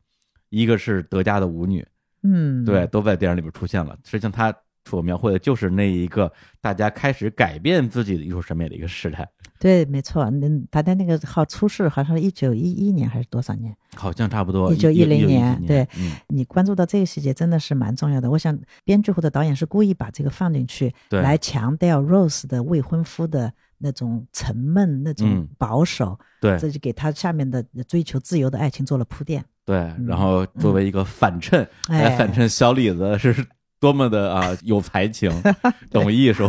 [0.50, 1.84] 一个是德加的舞女，
[2.22, 3.98] 嗯，对，都在电影里边出现了。
[4.04, 4.54] 实际上他。
[4.88, 9.28] 所描绘的就是那一个大家开始改变自己的艺术审美的一个时代。
[9.60, 10.30] 对，没错。
[10.30, 13.76] 那他的那个号出世好像是一九一一年还是多少年？
[13.96, 15.60] 好像差不多一九一零年。
[15.66, 18.30] 对，嗯你关注到这个细节真的是蛮重要的。
[18.30, 29.44] 我想编剧或者导演是故意把这个放进去，对来强调 Rose 的未婚夫的那种沉闷、那种嗯保守，对这就给他下面的追求自由的爱情做了铺垫。
[29.66, 33.34] 对，然后作为一个反衬，哎来反衬小李子是
[33.80, 35.32] 多么的啊有才情，
[35.92, 36.46] 懂艺术，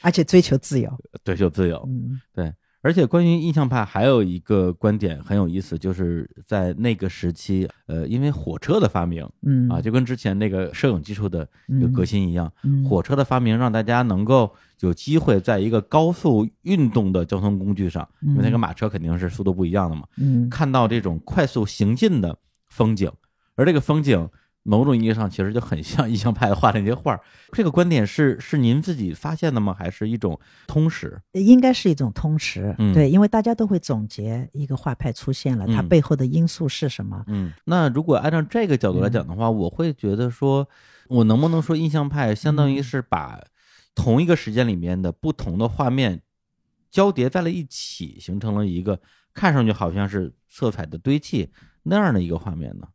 [0.00, 0.90] 而且追求自由。
[1.24, 1.82] 追求自由。
[1.88, 2.20] 嗯。
[2.34, 9.68] 对，而且关于印象派还有一个观点很有意思，就是在那个时期，呃，因为火车的发明嗯。
[9.68, 12.84] 啊，就跟之前那个摄影技术的一个革新一样，嗯。
[12.84, 20.48] 火车的发明让大家能够有机会在一个高速运动的交通工具上，因为那个马车肯定是速度不一样的嘛，嗯。
[20.48, 23.10] 看到这种快速行进的风景，
[23.56, 24.28] 而这个风景
[24.68, 27.20] 某种意义上其实就很像印象派画的那些画儿。
[27.52, 29.72] 这个观点是是您自己发现的吗？
[29.72, 31.18] 还是一种通识？
[31.32, 37.24] 应该是一种通识，嗯对，因为大家都会总结一个画派出现了，它嗯背后的因素是什么。
[37.28, 40.68] 嗯，那如果按照这个角度来讲的话，我会觉得说，
[41.08, 43.42] 我能不能说印象派相当于是把
[43.94, 46.20] 同一个时间里面的不同的画面
[46.90, 49.00] 交叠在了一起，形成了一个
[49.32, 51.48] 看上去好像是色彩的堆砌
[51.84, 52.86] 那样的一个画面呢？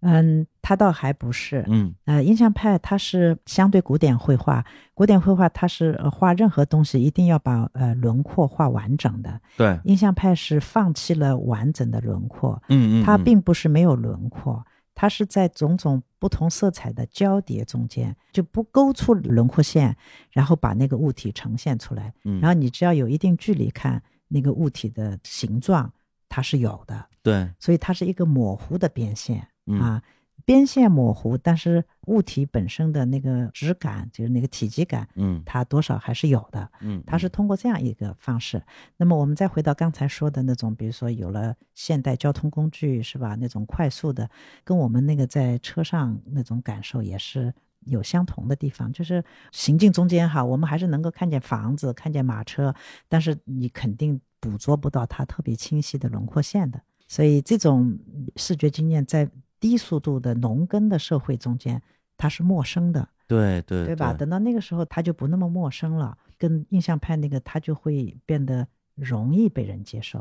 [0.00, 1.94] 嗯，他倒还不是，嗯。
[2.06, 13.24] 呃，印象派它是相对古典绘画，古典绘画它是呃画任何东西一定要把呃轮廓画完整的，对，印象派是放弃了完整的轮廓，嗯嗯，它嗯。
[13.24, 19.94] 并不是没有轮廓，它是在种种不同色彩的交叠中间，就不勾出轮廓线，
[20.30, 22.40] 然后把那个物体呈现出来，嗯。
[22.40, 25.92] 然后你只要有一定距离看那个物体的形状，
[26.28, 29.46] 它是有的，对，所以它是一个模糊的边线。
[29.70, 30.02] 嗯啊，
[30.44, 36.70] 边线模糊，但是物体本身的那个质感，就是那个体积感，嗯它多少还是有的。
[36.80, 38.62] 嗯，它是通过这样一个方式。
[38.96, 43.36] 那么我们再回到刚才说的那种，比如说有了现代交通工具，是吧？
[43.40, 44.28] 那种快速的，
[44.64, 47.54] 跟我们那个在车上那种感受也是。
[47.86, 52.74] 有相同的地方，就是行进中间哈，我们还是能够看见房子，看见马车，
[53.08, 56.78] 但是你肯定捕捉不到它特别清晰的轮廓线的。
[57.08, 57.98] 所以这种
[58.36, 59.26] 视觉经验在
[59.60, 61.80] 低速度的农耕的社会中间，
[62.16, 64.12] 它是陌生的，对对对吧？
[64.14, 70.20] 等到那个时候，他就不那么陌生了，跟印象派那个，他就会变得容易被人接受。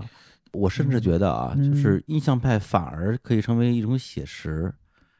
[0.52, 4.74] 我甚至觉得啊，嗯就是印象派反而可以成为一种写实，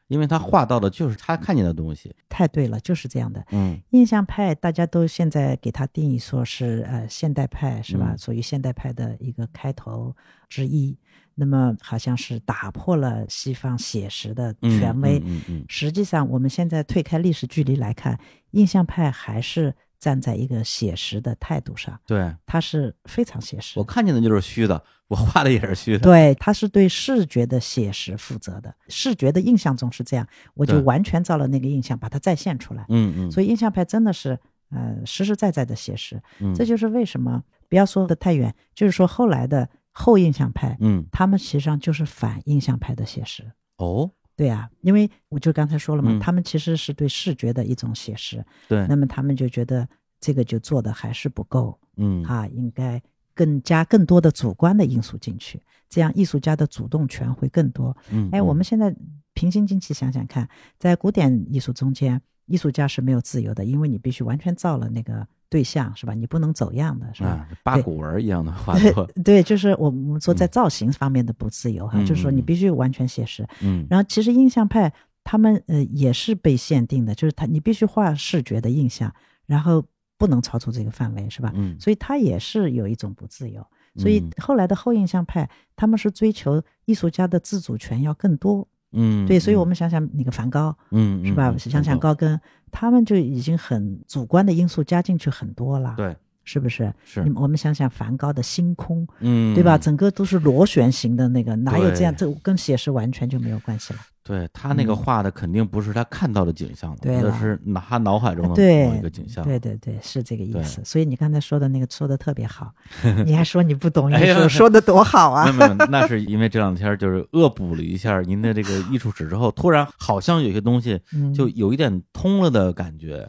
[0.08, 2.14] 因为他画到的就是他看见的东西。
[2.28, 3.44] 太对了，就是这样的。
[3.52, 8.12] 嗯印象派大家都现在给他定义说是呃现代派是吧？
[8.12, 10.14] 嗯属于现代派的一个开头
[10.48, 10.98] 之一。
[11.40, 15.18] 那么好像是打破了西方写实的嗯权威。
[15.20, 23.84] 嗯嗯嗯实际上，我们现在退开历史距离来看，印象派还是站在一个写实的态度上，对它是非常写实我。
[23.84, 25.98] 看见的就是虚的，我画的也是虚的。
[26.00, 28.74] 对，它是对视觉的写实负责的。
[28.88, 32.84] 视觉的印象中是这样，我就完全照了那个印象把它再现出来。
[32.88, 34.38] 嗯嗯，所以印象派真的是
[34.70, 41.04] 呃实实在在的写实，嗯这就是为什么不要说的太远，就是说后来的后印象派，嗯。
[41.10, 43.50] 他们实际上就是反印象派的写实。
[43.76, 44.10] 哦。
[44.36, 46.18] 对啊，因为我就刚才说了嘛，嗯。
[46.18, 48.86] 他们其实是对视觉的一种写实，对。
[48.86, 49.86] 那么他们就觉得
[50.18, 52.22] 这个就做的还是不够嗯。
[52.24, 53.02] 啊，应该
[53.34, 57.96] 更加更多的主观的因素进去，这样艺术家的主动权会更多。
[58.10, 58.94] 嗯哎，我们现在
[59.34, 60.48] 平心静气想想看，
[60.78, 66.14] 在古典艺术中间，艺术家是没有自由的，因为你必须完全照了那个对象，是吧？
[66.14, 67.30] 你不能走样的，是吧？
[67.30, 69.04] 啊八股文一样的画作。
[69.24, 73.46] 对，就是我们说在造型方面的不自由哈，嗯就是说你嗯必须完全写实。
[73.60, 74.90] 嗯然后其实印象派
[75.24, 79.12] 他们呃也是被限定的，就是他你必须画视觉的印象，
[79.44, 79.84] 然后
[80.16, 81.52] 不能超出这个范围，是吧？
[81.56, 83.66] 嗯所以他也是有一种不自由。
[83.96, 88.66] 所以嗯后来的后印象派，他们是追求艺术家的自主权要更多。
[88.92, 91.50] 嗯，对，所以我们想想那个梵高，嗯是吧？
[91.50, 92.38] 嗯想想高更，
[92.70, 96.92] 他们就已经很主观的因素加进去很多了，对是不是？
[97.04, 99.78] 是我们想想梵高的星空，嗯对吧？
[99.78, 102.14] 整个都是螺旋形的那个，哪有这样？
[102.16, 104.00] 这跟写实完全就没有关系了。
[104.22, 109.44] 对他那个画的肯定不是他看到的景象了，嗯对了那是拿他脑海中的某一个景象。
[109.44, 110.80] 对对对，是这个意思。
[110.84, 112.72] 所以你刚才说的那个说的特别好，
[113.24, 115.50] 你还说你不懂艺术，说的多好啊！
[115.52, 123.28] 没有那是因为这两天就是恶补了一下您的这个艺术史之后，突然好像有些东西嗯就有一点通了的感觉。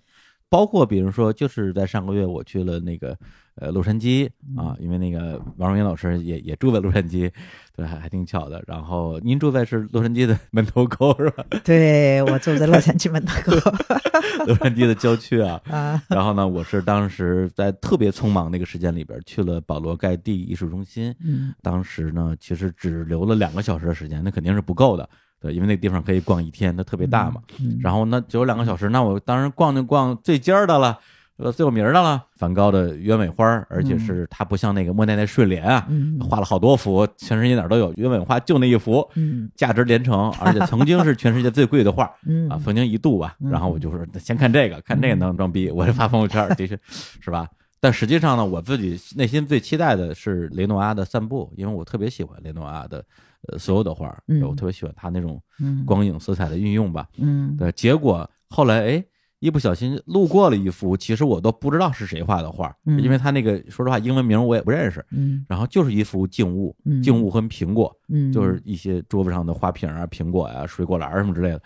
[0.49, 3.17] 包括比如说，就是在上个月我去了那个
[3.55, 7.29] 呃洛杉矶啊，因为那个王荣云老师也也住在洛杉矶，
[7.75, 8.63] 对，还还挺巧的。
[8.67, 11.45] 然后您住在是洛杉矶的门头沟是吧？
[11.63, 13.57] 对我住在洛杉矶门头沟，
[14.47, 15.59] 洛杉矶的郊区啊。
[15.69, 25.07] 啊，然后呢，我是当时在特别匆忙那个时间里边去了保罗盖蒂艺术中心，嗯当时呢其实只留了两个小时的时间，那肯定是不够的。
[25.39, 27.41] 对，因为那个地方可以逛一天，它特别大嘛。
[27.59, 30.99] 嗯然后那，只有两个小时，那我当然逛就逛最尖儿的了，
[31.41, 43.35] 呃，最有名儿的了，梵高的鸢尾花儿，而且是它不像那个莫奈那睡莲啊，嗯画了好多幅，全世界哪儿都有，鸢尾花就那一幅，嗯价值连城，而且 曾经是全世界最贵的画嗯啊，曾经一度吧。
[43.39, 46.77] 嗯然后我就说先看这个，看这个能装逼，我就发朋友圈，的确
[47.19, 47.47] 是吧？
[47.79, 53.03] 但实际上呢，我自己内心最期待的是雷诺阿的散步，因为我特别喜欢雷诺阿的
[53.47, 54.15] 呃所有的画
[54.47, 57.07] 我特别喜欢他那种嗯光影色彩的运用吧。
[57.17, 59.03] 嗯对，结果后来哎，
[59.41, 65.43] 一不小心路过了一幅，其实我都不知道是谁画的画，嗯因为他那个说实话英文名我也不认识，嗯。
[65.49, 67.01] 然后就是一幅静物，嗯。
[67.01, 71.61] 静物和苹果，嗯，就是一些桌子上的花瓶啊、苹果呀、水果篮儿什么之类的，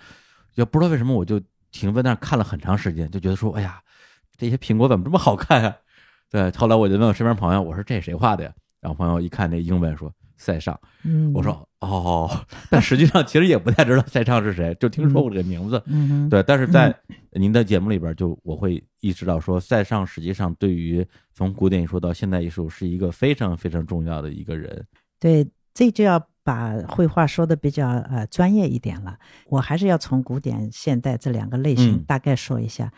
[0.55, 1.37] 也不知道为什么我就
[1.69, 3.81] 停在那儿看了很长时间，就觉得说，哎呀，
[4.37, 5.75] 这些苹果怎么这么好看呀、
[6.31, 8.53] 对，后来我就问我身边朋友，我说这谁画的呀？
[8.79, 12.29] 然后朋友一看那英文说塞尚，嗯我说哦，
[12.69, 15.81] 但实际上其实也不太知道塞尚是谁，就听说过这个名字。
[15.85, 16.93] 嗯对，但是在
[17.31, 24.85] 您的节目里边，就我会意识到说，塞尚实际上对于从古典艺术到现代艺术是一个非常非常重要的一个人。
[25.19, 29.17] 对，这就要把绘画说的比较呃专业一点了。
[29.47, 32.91] 我还是要从古典、现代这两个类型嗯大概说一下。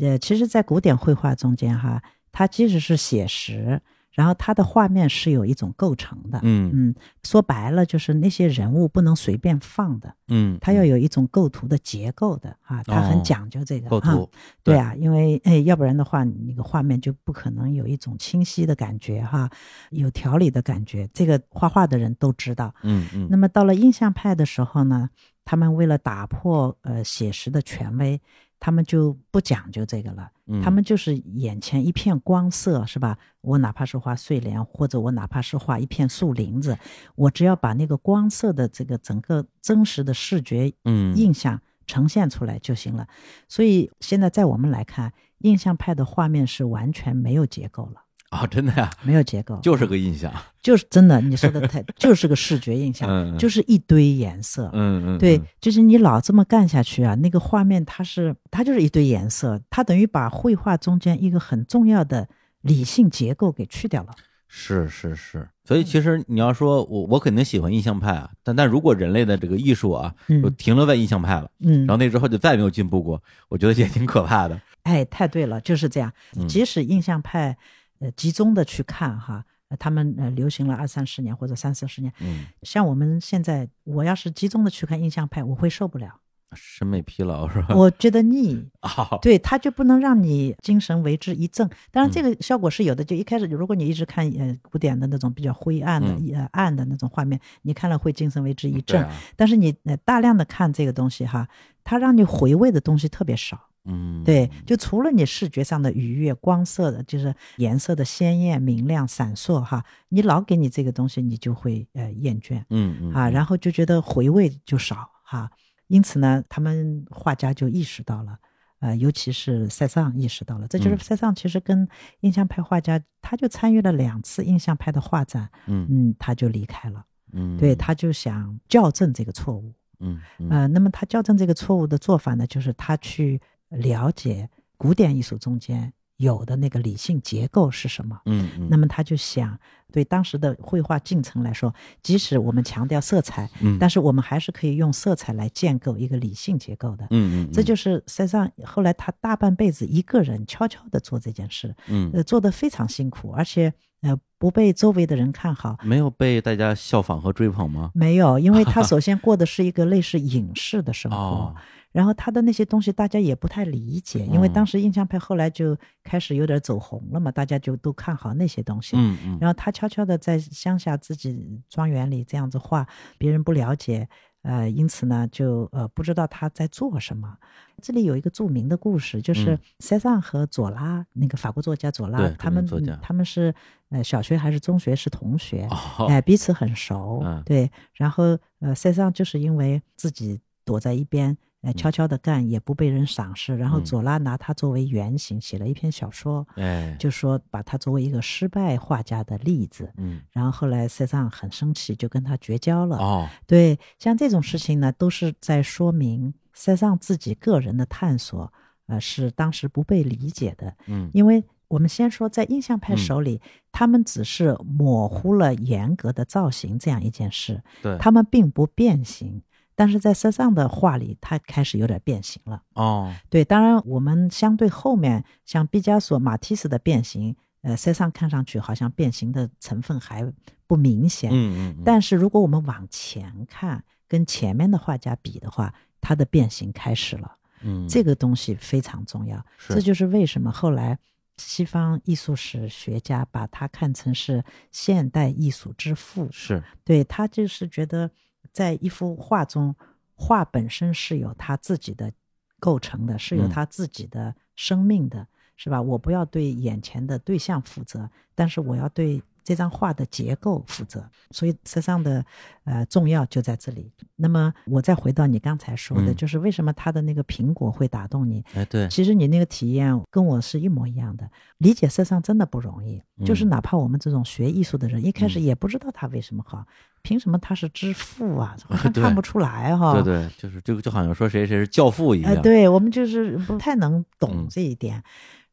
[0.00, 2.00] 呃，其实，在古典绘画中间哈，
[2.30, 3.80] 它即使是写实，
[4.12, 6.40] 然后它的画面是有一种构成的。
[6.42, 14.30] 嗯嗯，说白了就是那些人物不能随便放的，嗯，它要有一种构图的结构的啊，它哦很讲究这个哈构图。
[14.62, 19.48] 对啊，因为哎，要不然的话，你那个画面就不可能有一种清晰的感觉哈，
[19.90, 21.08] 有条理的感觉。
[21.12, 22.74] 这个画画的人都知道。
[22.82, 25.08] 嗯嗯，那么到了印象派的时候呢，
[25.44, 28.20] 他们为了打破呃写实的权威，
[28.58, 30.30] 他们就不讲究这个了。
[30.50, 33.16] 嗯他们就是眼前一片光色，是吧？
[33.40, 36.76] 我哪怕是画睡莲，或者我哪怕是画一片树林子，
[37.14, 43.06] 我只要把那个光色的这个整个真实的视觉嗯印象呈现出来就行了。
[43.48, 50.32] 所以现在在我们来看，印象派的画面是完全没有结构了，啊，真的呀，没有结构，就是个印象。
[50.62, 54.70] 就是真的，你说的太 就是个视觉印象，嗯，就是一堆颜色。
[54.72, 62.28] 嗯嗯，对嗯，就是你老这么干下去啊，那个画面它是它就是一堆颜色，它等于把绘画中间一个很重要的
[62.60, 64.10] 理性结构给去掉了。
[64.46, 65.48] 是是是。
[65.64, 74.60] 所以其实你要说我我肯定喜欢印象派啊，但但如果人类的这个艺术啊，嗯就停留在印象派了，嗯然后那之后就再也没有进步过，我觉得也挺可怕的。
[74.82, 76.12] 哎，太对了，就是这样。
[76.36, 77.56] 嗯即使印象派，
[78.00, 86.20] 呃，集中的去看哈，呃他们呃流行了二三十年或者三四十年，嗯，像我们现在，我要是集中的去看印象派，我会受不了，
[86.54, 87.74] 审美疲劳是吧？
[87.76, 88.68] 我觉得腻。
[88.80, 91.68] 啊，对，它就不能让你精神为之一振。
[91.92, 93.04] 当然，这嗯个效果是有的。
[93.04, 99.04] 就一开始，如果你一直看呃古典的那种比较灰暗的、嗯呃暗的那种画面，你看了会精神为之一对振。
[99.04, 101.46] 啊，但是你呃大量的看这个东西哈，
[101.84, 103.68] 它让你回味的东西特别少。
[103.84, 115.50] 嗯，对，就除了你视觉上的愉悦、光色的，就是颜色的鲜艳、明亮、闪烁哈，你老给你这个东西，你就会呃厌倦嗯嗯啊，然后就觉得回味就少哈。
[115.86, 118.38] 因此呢，他们画家就意识到了，
[118.80, 120.98] 呃，尤其是塞尚意识到了，这就是嗯。
[120.98, 121.88] 塞尚其实跟
[122.20, 125.86] 印象派画家，他就参与了两次印象派的画展，嗯。
[125.90, 129.72] 嗯，他就离开了，嗯，对，他就想校正这个错误。
[129.98, 130.48] 嗯嗯。
[130.50, 133.40] 呃，那么他校正这个错误的做法呢，就是他去
[133.70, 138.20] 了解古典艺术中间有的那个理性结构是什么。
[138.26, 139.58] 嗯嗯，那么他就想，
[139.90, 147.06] 对当时的绘画进程来说，即使我们强调色彩，嗯但是我们还是可以用色彩来建构一个理性结构的。
[147.10, 155.78] 嗯嗯，这就是塞尚后来他大半辈子一个人悄悄地做这件事，嗯呃，做得非常辛苦，而且呃不被周围的人看好。
[155.82, 157.90] 没有被大家效仿和追捧吗？
[157.94, 161.54] 没有，因为他 首先过的是一个类似隐士的生活，哦，
[161.92, 168.96] 然后他的那些东西大家也不太理解，因为嗯当时印象派后来就开始有点走红了嘛，大家就都看好那些东西。
[168.96, 172.86] 嗯嗯，然后他悄悄的在乡下自己庄园里这样子画，
[173.18, 174.08] 别人不了解，
[174.42, 177.36] 呃，因此呢就呃不知道他在做什么。
[177.82, 182.64] 这里有一个著名的故事，就是嗯塞尚和左拉那个法国作家左拉，他们
[183.02, 183.52] 他们是
[183.88, 185.66] 呃小学还是中学是同学，
[185.98, 187.70] 哦，哎，彼此很熟，嗯对。
[187.94, 193.54] 然后呃，塞尚就是因为自己躲在一边呃，悄悄的干也不被人赏识。
[193.54, 199.92] 然后嗯左拉拿他作为原型写了一篇小说，哎，就说把他作为一个失败画家的例子。
[199.98, 202.96] 嗯然后后来塞尚很生气，就跟他绝交了。
[202.96, 208.50] 哦，对，像这种事情呢，都是在说明塞尚自己个人的探索，
[208.86, 210.74] 呃，是当时不被理解的。
[210.86, 213.40] 嗯因为我们先说，在印象派嗯手里，
[213.70, 219.42] 他们只是模糊了严格的造型这样一件事，对，他们并不变形。
[219.80, 222.62] 但是在塞尚的画里，他开始有点变形了。
[222.74, 230.30] 哦，对，当然我们相对后面像毕加索、马蒂斯的变形，呃，塞尚看上去好像变形的成分还
[230.66, 231.30] 不明显。
[231.32, 237.38] 嗯嗯嗯，但是如果我们往前看，跟前面的画家比的话，他的变形开始了。
[237.62, 240.98] 嗯这个东西非常重要，是这就是为什么后来
[241.38, 246.28] 西方艺术史学家把他看成是现代艺术之父。
[246.30, 248.10] 是对他就是觉得，
[248.52, 249.74] 在一幅画中，
[250.14, 252.12] 画本身是有它自己的
[252.58, 255.26] 构成的，是有嗯他自己的生命的，
[255.56, 255.80] 是吧？
[255.80, 261.08] 我不要对眼前的对象负责，但是我要对这张画的结构负责。
[261.30, 262.22] 所以塞尚的
[262.64, 263.90] 呃重要就在这里。
[264.14, 268.44] 那么我再回到你刚才说的，嗯就是为什么他的那个苹果会打动你？
[268.52, 273.02] 哎对，其实你那个体验跟我是一模一样的，理解色上真的不容易。
[273.24, 276.66] 就是嗯哪怕我们这种学艺术的人，一开始嗯也不知道他为什么好，
[277.02, 278.56] 凭什么他是之父啊？
[278.68, 285.02] 好像对看不出来哈、对对，就是这个就好像说谁谁是教父一哎，样，对我们就是 不太能懂嗯这一点。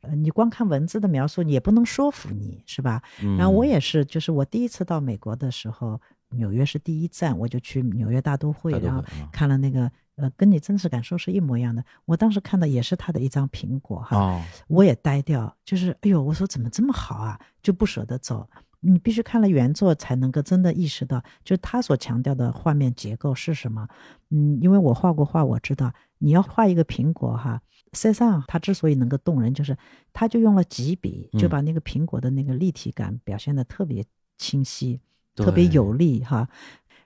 [0.02, 3.02] 呃，你光看文字的描述，也不能说服你，是吧？
[3.24, 11.84] 嗯，然后我也是，就是我第一次到美国的时候，纽约是第一站，我就去纽约大都会，然后看了那个，呃，跟你真实感受是一模一样的。
[12.06, 18.48] 我当时看到也是他的一张苹果哈，哦，我也呆掉，就是哎呦，我说怎么这么好啊，就不舍得走。
[18.80, 23.88] 你必须看了原作才能够真的意识到，就是他所强调的画面结构是什么。
[24.30, 27.62] 嗯，因为我画过画，我知道你要画一个苹果哈，
[27.94, 29.76] 塞尚他之所以能够动人，就是
[30.14, 34.06] 他就用了几笔，就嗯把那个苹果的那个立体感表现的特别
[34.38, 35.00] 清晰，
[35.36, 36.48] 特别有力哈。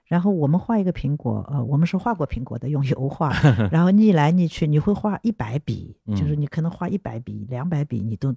[0.04, 3.32] 然后我们画一个苹果，呃，我们是画过苹果的，用油画，
[3.72, 8.34] 然后逆来逆去，你会画一百笔，就是嗯你可能画一百笔、两百笔，你都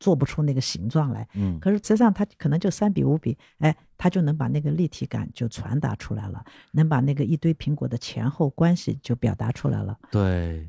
[0.00, 1.26] 做不出那个形状来。
[1.34, 1.58] 嗯。
[1.60, 9.98] 可是实际上它可能就三笔五笔，哎，它就能把那个立体感就传达出来了，能把那个一堆苹果的前后关系就表达出来了。
[10.10, 10.68] 对，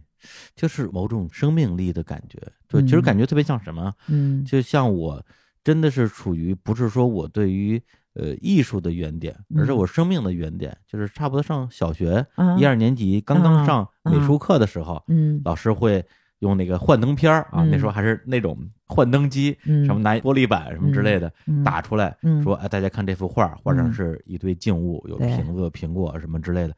[0.55, 3.93] 就是某种生命力的感觉，对，其实嗯感觉特别像什么？
[4.07, 4.43] 嗯。
[4.45, 5.25] 就像我
[5.63, 7.82] 真的是处于不是说我对于
[8.13, 12.57] 呃艺术的原点，而是嗯我生命的原点，就是差不多上小学啊。
[12.57, 15.41] 一二年级刚刚啊上美术课的时候，嗯。
[15.45, 16.03] 老师会
[16.39, 19.85] 用那个幻灯片儿啊，那时候嗯还是那种幻灯机，嗯。
[19.85, 21.63] 什么拿玻璃板什么之类的嗯。
[21.63, 22.41] 打出来，嗯。
[22.43, 26.75] 说哎大家看这幅画，画上嗯是一堆静物，有瓶子、苹果什么之类的。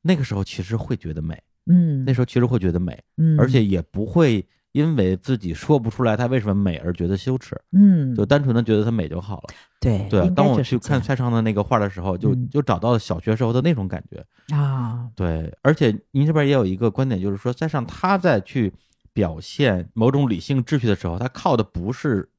[0.00, 2.04] 那个时候其实会觉得美，嗯。
[2.04, 8.14] 那时候其实会觉得美，嗯，而且也不会因为自己说不出来它为什么美而觉得羞耻，嗯。
[8.14, 9.54] 就单纯的觉得它美就好了。
[9.78, 12.48] 对对，应当我去看蔡尚的那个画的时候，就嗯。
[12.50, 14.24] 就找到了小学时候的那种感觉。
[14.56, 18.72] 啊，对，而且您这边也有一个观点，就是说，在上他在去
[19.12, 22.30] 表现某种理性秩序的时候，它靠的不是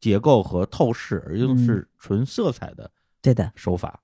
[0.00, 2.90] 结构和透视，而用嗯是纯色彩的
[3.20, 3.52] 对的。
[3.54, 4.00] 手法。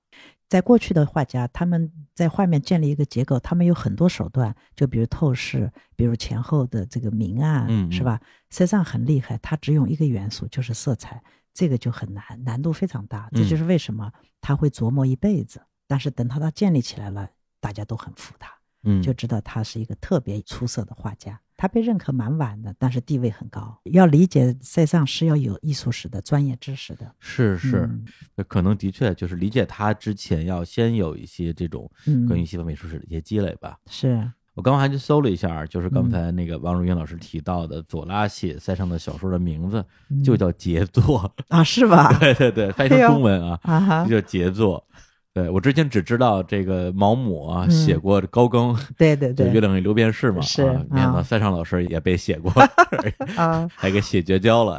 [0.49, 8.21] 在过去的画家，他们在画面建立一个结构，他们有很多手段，就比如透视，比如前后的这个明暗，嗯嗯是吧？
[8.49, 11.21] 塞尚很厉害，他只用一个元素，就是色彩，
[11.53, 13.29] 这个就很难，难度非常大。
[13.33, 14.09] 这嗯就是为什么
[14.39, 18.49] 他会琢磨一辈子，但是等他他建立起来了，大家都很服他，
[18.83, 21.39] 嗯，就知道他是一个特别出色的画家。
[21.59, 23.79] 他被认可蛮晚的，但是地位很高。
[23.85, 27.11] 要理解塞尚是要有艺术史的专业知识的。
[27.19, 28.05] 是是，嗯
[28.47, 33.75] 可能的确就是理解他之前要先有一些这种嗯，关于西方美术史的一些积累吧。
[33.87, 42.15] 是我刚刚还去搜了一下，就是刚嗯才那个王如云老师提到的左拉写塞尚的小说的名字嗯就叫杰作，啊，是吧？
[42.21, 44.87] 对对对，翻译成中文啊，啊哈就，叫杰作。
[45.37, 52.51] 对我之前只知道这个毛姆啊嗯写过高更，对对对，月亮与六便士嘛，是啊，没想到啊塞尚老师也被写过，
[53.37, 54.77] 啊还给写绝交了，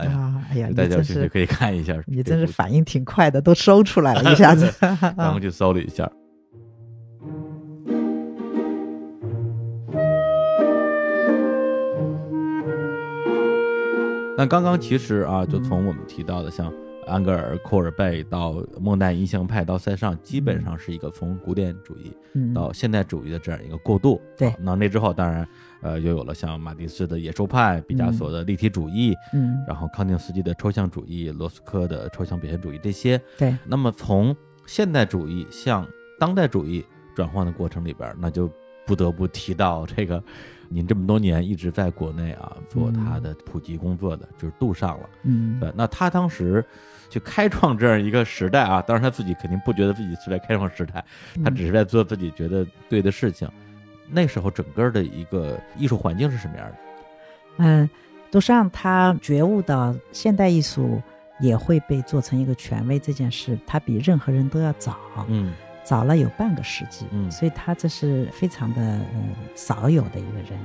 [0.50, 1.94] 哎呀，大家有兴趣可以看一下。
[2.08, 4.68] 你真是反应挺快的，都搜出来了，一下子。
[5.16, 6.10] 然后去搜了一下。
[14.36, 16.72] 那刚刚其实啊，就从我们提到的像
[17.08, 24.20] 安格尔、库尔贝到莫奈印象派到塞尚，基本上是一个从古典主义嗯到现代主义的这样一个过渡。
[24.36, 25.48] 对啊那那之后当然
[25.80, 33.20] 呃又有了像马蒂斯的野兽派、毕加索的立体主义，嗯，然后康定斯基的抽象主义、罗斯科的抽象表现主义这些。
[33.36, 34.36] 对，那么从
[34.66, 35.86] 现代主义向
[36.20, 36.84] 当代主义
[37.14, 38.50] 转换的过程里边，那就
[38.86, 40.22] 不得不提到这个，
[40.68, 45.10] 您这么多年一直在国内啊做他的普及工作的，就是杜尚了。
[45.24, 46.64] 嗯对，那他当时
[47.08, 51.04] 去开创这样一个时代啊，当然他自己肯定不觉得自己是在开创时代，
[51.44, 53.48] 他只是在做自己觉得对的事情。
[54.10, 56.74] 那时候整个的一个艺术环境是什么样的？
[57.58, 57.90] 嗯，
[58.30, 61.02] 杜尚他觉悟到现代艺术
[61.40, 64.96] 也会被做成一个权威这件事，他比任何人都要早，
[65.28, 65.52] 嗯
[65.84, 68.80] 早了有半个世纪，嗯所以他这是非常的
[69.14, 70.58] 嗯少有的一个人。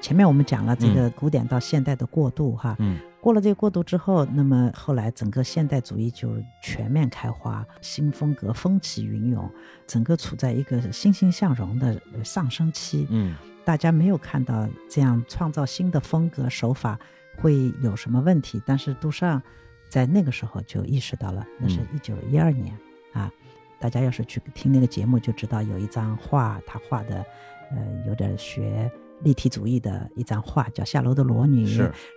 [0.00, 9.50] 前面我们讲了这个古典到现代的过渡哈，嗯过了这个过渡之后，那么后来整个现代主义就全面开花，新风格风起云涌，
[9.86, 13.06] 整个处在一个欣欣向荣的呃上升期。
[13.08, 16.98] 嗯大家没有看到这样创造新的风格手法
[17.38, 19.42] 会有什么问题，但是杜尚
[19.88, 22.76] 在那个时候就意识到了，那是嗯一九一二年、
[23.14, 23.32] 啊。
[23.78, 27.24] 大家要是去听那个节目，就知道有一张画，他画的，
[27.70, 28.90] 呃，有点学
[29.24, 31.66] 立体主义的一张画，叫《下楼的裸女》，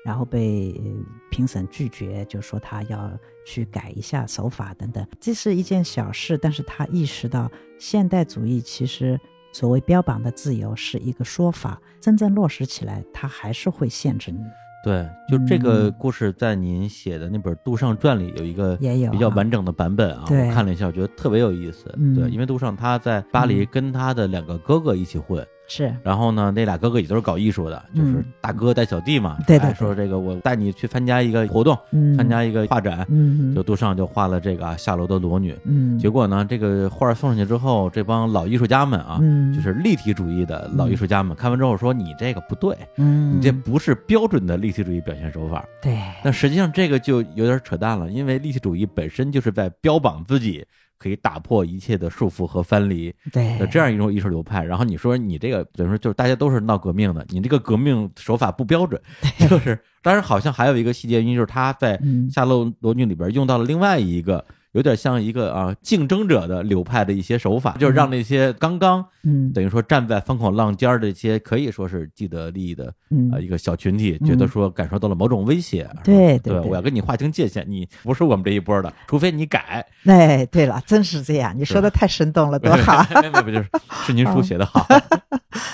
[0.06, 0.92] 然后被、呃
[1.30, 3.12] 评审拒绝，就说他要
[3.46, 5.06] 去改一下手法等等。
[5.20, 9.20] 这是一件小事，但是他意识到现代主义其实
[9.52, 14.40] 所谓标榜的自由是一个说法，真正落实起来，它还是会限制你。
[14.84, 21.94] 对，就这个嗯故事在您写的那本《杜尚传》里有一个也有比较啊完整的版本啊，对我看了一下，我觉得特别有意思。
[21.98, 29.38] 嗯对，因为杜尚他在巴黎嗯跟他的两个哥哥一起混，是，然后呢，那俩哥哥也都是搞艺术的，就是嗯大哥带小弟嘛。
[29.46, 35.54] 对对说这个我带你去参加一个活动，嗯，参加一个画展，嗯，就杜尚就画了这个啊下楼的裸女。
[35.66, 45.66] 嗯，结果呢，这个画送上去之后，这帮老艺术家们啊，嗯就是立体主义的老艺术家们，看完之后说你这个不对，嗯，你这不是标准的立体主义表现手法。
[45.82, 50.66] 对，但实际上这个就有点扯淡了，因为立体主义本身就是在标榜自己
[50.98, 54.64] 可以打破一切的束缚和藩篱对的这样一种艺术流派。
[54.64, 59.02] 然后你说你这个等于说就是大家都是闹革命的，你这个革命手法不标准，
[59.50, 64.44] 就是当然好像还有一个细节因为就是他在嗯《夏洛罗尼》里边用到了另外一个。
[64.74, 79.86] 有点像一个啊竞争者的流派的一些手法，就是让那些刚刚嗯，等于说站在风口浪尖儿的一些可以说是既得利益的嗯啊一个小群体，觉得说感受到了某种威胁，对对我要跟你划清界限，你不是我们这一波的，除非你改。
[80.06, 83.70] 哎，对了，真是这样，你说的太生动了，多好 没没不就是
[84.06, 84.86] 是您书写的好，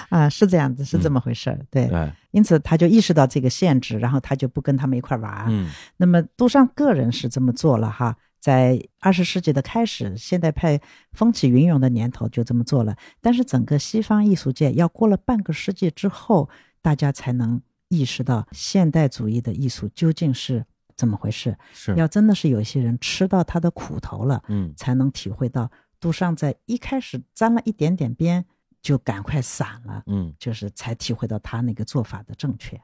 [0.10, 0.30] 啊！
[0.30, 1.88] 是这样子，是这么回事儿，对。
[1.88, 5.46] 对，因此，他就意识到这个限制，然后他就不跟他们一块儿玩儿。
[5.50, 10.82] 嗯那么，杜尚个人是这么做了哈，在二十世纪的开始，现代派
[11.14, 12.94] 风起云涌的年头就这么做了。
[13.22, 16.50] 但是，整个西方艺术界要过了半个世纪之后，
[16.82, 20.66] 大家才能意识到现代主义的艺术究竟是
[20.98, 21.58] 怎么回事。
[21.74, 25.72] 是，要真的是有些人吃到他的苦头了，嗯才能体会到
[26.02, 28.44] 杜尚在一开始沾了一点点边，
[28.82, 30.04] 就赶快散了。
[30.08, 32.78] 嗯，就是才体会到他那个做法的正确。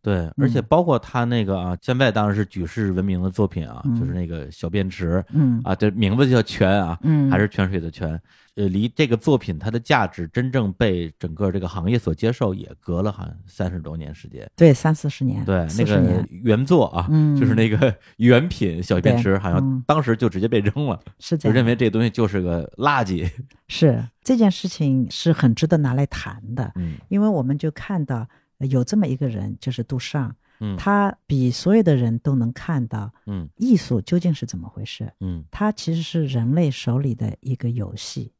[0.00, 0.66] 对，而且嗯。
[0.68, 3.98] 包括他那个啊，现在当然是举世闻名的作品啊，嗯。
[3.98, 5.60] 就是那个小便池嗯。
[5.64, 8.20] 啊，这名字就叫泉啊，嗯，还是泉水的泉。
[8.54, 14.46] 呃，离这个作品它的价值真正被整个这个行业所接受，也隔了好像三十多年时间。
[14.54, 17.94] 对三四十年，对，那个原作啊，嗯就是那个。
[18.18, 19.82] 原品小便池，好像嗯。
[19.86, 23.26] 当时就直接被扔了，是这样，就认为这东西就是个垃圾。
[23.68, 26.96] 是这件事情是很值得拿来谈的，嗯。
[27.08, 28.26] 因为我们就看到呃
[28.68, 35.12] 有这么一个人，就是杜尚，嗯他比所有的人都能看到嗯艺术究竟是怎么回事。
[35.20, 38.32] 嗯它其实是人类手里的一个游戏，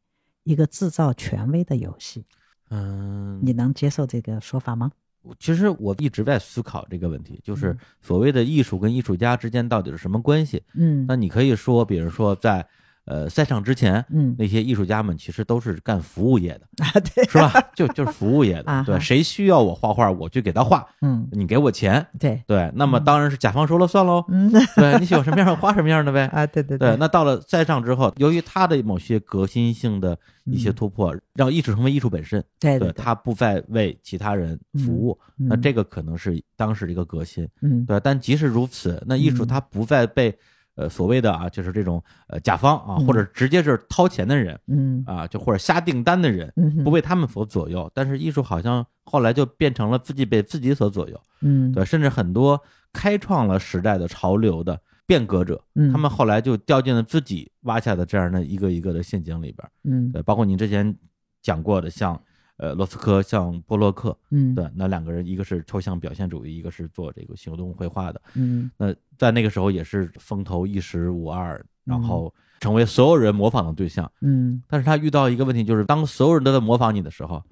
[0.45, 2.25] 一个制造权威的游戏。
[2.71, 4.91] 嗯，你能接受这个说法吗？
[5.39, 10.63] 其实我一直在思考这个问题，就是嗯所谓的艺术跟艺术家之间到底是什么关系？
[10.75, 12.67] 嗯那你可以说，比如说在
[13.05, 14.35] 呃赛场之前，嗯。
[14.39, 17.53] 那些艺术家们其实都是干服务业的，啊，对，是吧？
[17.75, 23.05] 就就是服务业啊的，对，谁需要我画画，我去给他画，嗯你给我钱，对，对，那么嗯。
[23.05, 24.25] 当然是甲方说了算喽。
[24.29, 24.51] 嗯。
[24.77, 26.27] 对你喜欢什么样的画什么样的呗。
[26.33, 26.79] 啊，对对。
[26.79, 30.75] 对，那到了赛场之后，由于他的某些革新性的一些嗯。
[30.75, 35.49] 突破，让艺术成为艺术本身，对他不再为其他人服务，嗯。
[35.49, 37.49] 那这个可能是当时的一个革新。
[37.61, 37.85] 嗯。
[37.85, 39.49] 对，但即使如此，那艺术嗯。
[39.49, 40.35] 它不再被
[40.75, 43.07] 呃所谓的啊，就是这种呃甲方啊，嗯。
[43.07, 45.03] 或者直接是掏钱的人嗯。
[45.07, 47.91] 啊，就或者下订单的人，嗯不被他们所左右。
[47.95, 51.73] 但是艺术好像后来就变成了自己被自己所左右，嗯。
[51.73, 52.61] 对，甚至很多
[52.93, 55.93] 开创了时代的潮流的变革者，嗯。
[55.93, 59.71] 他们后来就掉进了自己挖下的这样的一个一个的陷阱里边儿。
[59.85, 60.11] 嗯。
[60.13, 60.97] 对，包括您之前
[61.43, 62.21] 讲过的，像
[62.59, 68.21] 呃罗斯科，像波洛克，嗯对，那两个人一个是抽象表现主义，一个是做这个行动绘画的。
[68.35, 74.11] 嗯那在那个时候也是风头一时无二，然嗯后成为所有人模仿的对象。
[74.21, 77.43] 嗯但是他遇到一个问题，就是当所有人都在模仿你的时候，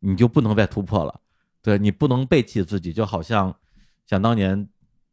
[0.00, 1.20] 你就不能再突破了。
[1.62, 3.54] 对你不能背弃自己，就好像
[4.04, 4.68] 想当年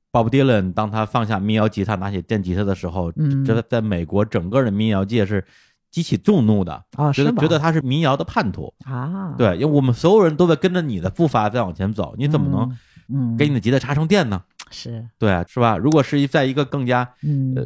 [0.10, 5.46] 鲍勃迪伦，当他放下民谣吉他，拿起电吉他的时候，嗯这在美国整个的民谣界是
[5.92, 8.74] 激起众怒的，啊，觉得觉得他是民谣的叛徒。
[8.86, 14.42] 啊，对，因为我们所有人都在跟着你的步伐在往前走，你怎么能给你的吉他插上电呢？
[14.72, 15.04] 是。
[15.18, 15.78] 对，是吧？
[15.78, 17.08] 如果是一在一个更加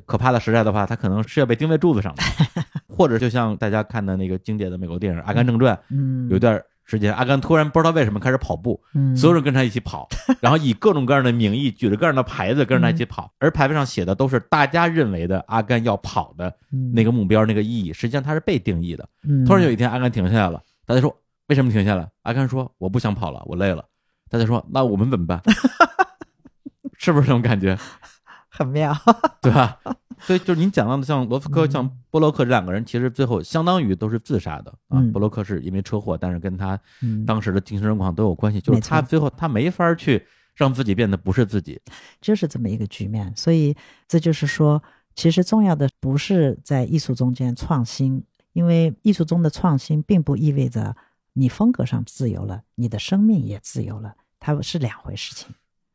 [0.06, 2.24] 可怕的时代的话，他可能是要被钉在柱子上的，
[2.88, 6.30] 或者就像大家看的那个经典的美国电影《阿甘正传》，嗯。
[6.30, 6.62] 有一段
[6.94, 10.08] 时间，阿甘突然不知道为什么开始跑步，嗯所有人跟他一起跑，
[10.39, 16.54] 然后以各种各样的名义举着各样的牌子跟着他一起跑，而牌子上写的都是大家认为的阿甘要跑的
[16.94, 19.10] 那个目标、那个意义，实际上他是被定义的。
[19.28, 21.16] 嗯突然有一天，阿甘停下来了，大家说
[21.48, 22.08] 为什么停下来？
[22.22, 23.84] 阿甘说我不想跑了，我累了。
[24.30, 25.41] 大家说那我们怎么办？
[26.98, 27.78] 是不是这种感觉？
[28.56, 28.95] 很妙，
[29.41, 29.80] 对吧？
[30.20, 34.99] 所以就是您讲到的，像罗斯科、嗯像波洛克这两个人，其实最后相当于都是自杀的啊。
[34.99, 40.24] 嗯波洛克是因为车祸，但是跟他嗯当时的精神状况都有关系，就是他最后他没法去
[40.56, 41.82] 让自己变得不是自己。
[42.22, 43.34] 就是这么一个局面。
[43.36, 43.76] 所以
[44.08, 44.82] 这就是说，
[45.16, 48.24] 其实重要的不是在艺术中间创新，
[48.54, 50.95] 因为艺术中的创新并不意味着
[51.34, 55.49] 你风格上自由了，你的生命也自由了，它是两回事情。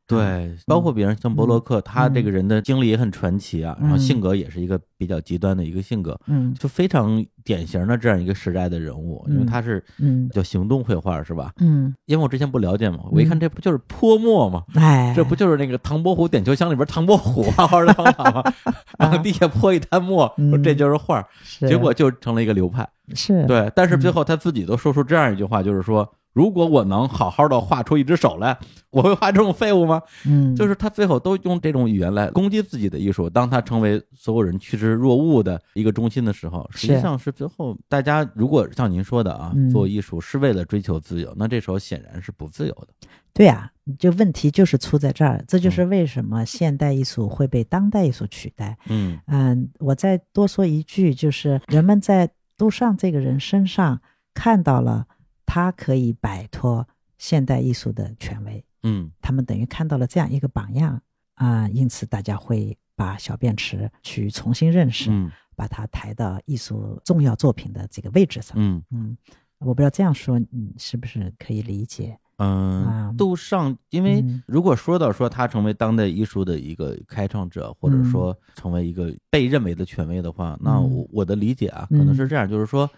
[0.09, 3.99] 对，包括别人像波洛克，他这个人的经历也很传奇啊，然后嗯。
[3.99, 6.55] 性格也是一个比较极端的一个性格，嗯。
[6.55, 10.27] 就非常典型的这样一个时代的人物，因为嗯他是嗯。
[10.31, 11.53] 叫行动绘画是吧？
[11.61, 14.65] 嗯，因为我之前不了解嘛，我一看这不就是泼墨吗？
[14.77, 18.43] 哎，这不就是那个唐伯虎点秋香里边唐伯虎画画的方法吗？
[18.99, 21.69] 然后地下泼一滩墨，嗯说这就是画，是。
[21.69, 22.89] 结果就成了一个流派。
[23.15, 23.45] 是。
[23.47, 28.57] 对，但是最后他自己都说出这样一句话，就是说，如果我能好好的画出一只手来，
[28.91, 30.01] 我会画这种废物吗？
[30.27, 33.29] 嗯，就是他最后都用这种语言来攻击自己的艺术。
[33.29, 42.89] 当他成为所有人趋之若鹜的一个中心的时候，实际上是最后大家如果像您说的啊，嗯做艺术是为了追求自由，那这时候显然是不自由的。
[43.35, 48.77] 对啊，就问题就是出在这儿，这就是嗯为什么现代艺术会被当代艺术取代。
[48.89, 54.01] 嗯嗯，我再多说一句，就是人们在杜尚这个人身上
[54.35, 55.07] 看到了
[55.51, 56.87] 他可以摆脱
[57.17, 59.11] 现代艺术的权威，嗯。
[59.23, 61.01] 他们等于看到了这样一个榜样
[61.37, 65.33] 啊、因此大家会把小便池去重新认识，嗯。
[65.57, 68.55] 把它抬到艺术重要作品的这个位置上。
[68.61, 68.83] 嗯。
[68.91, 69.17] 嗯，
[69.59, 72.19] 我不知道这样说你是不是可以理解？
[72.37, 74.43] 嗯啊，杜尚，因为嗯。
[74.47, 78.05] 如果说到说他成为当代艺术的一个开创者，或者嗯。
[78.11, 80.95] 说成为一个被认为的权威的话，那嗯。
[80.95, 82.89] 我我的理解啊，可能是这样，就是说。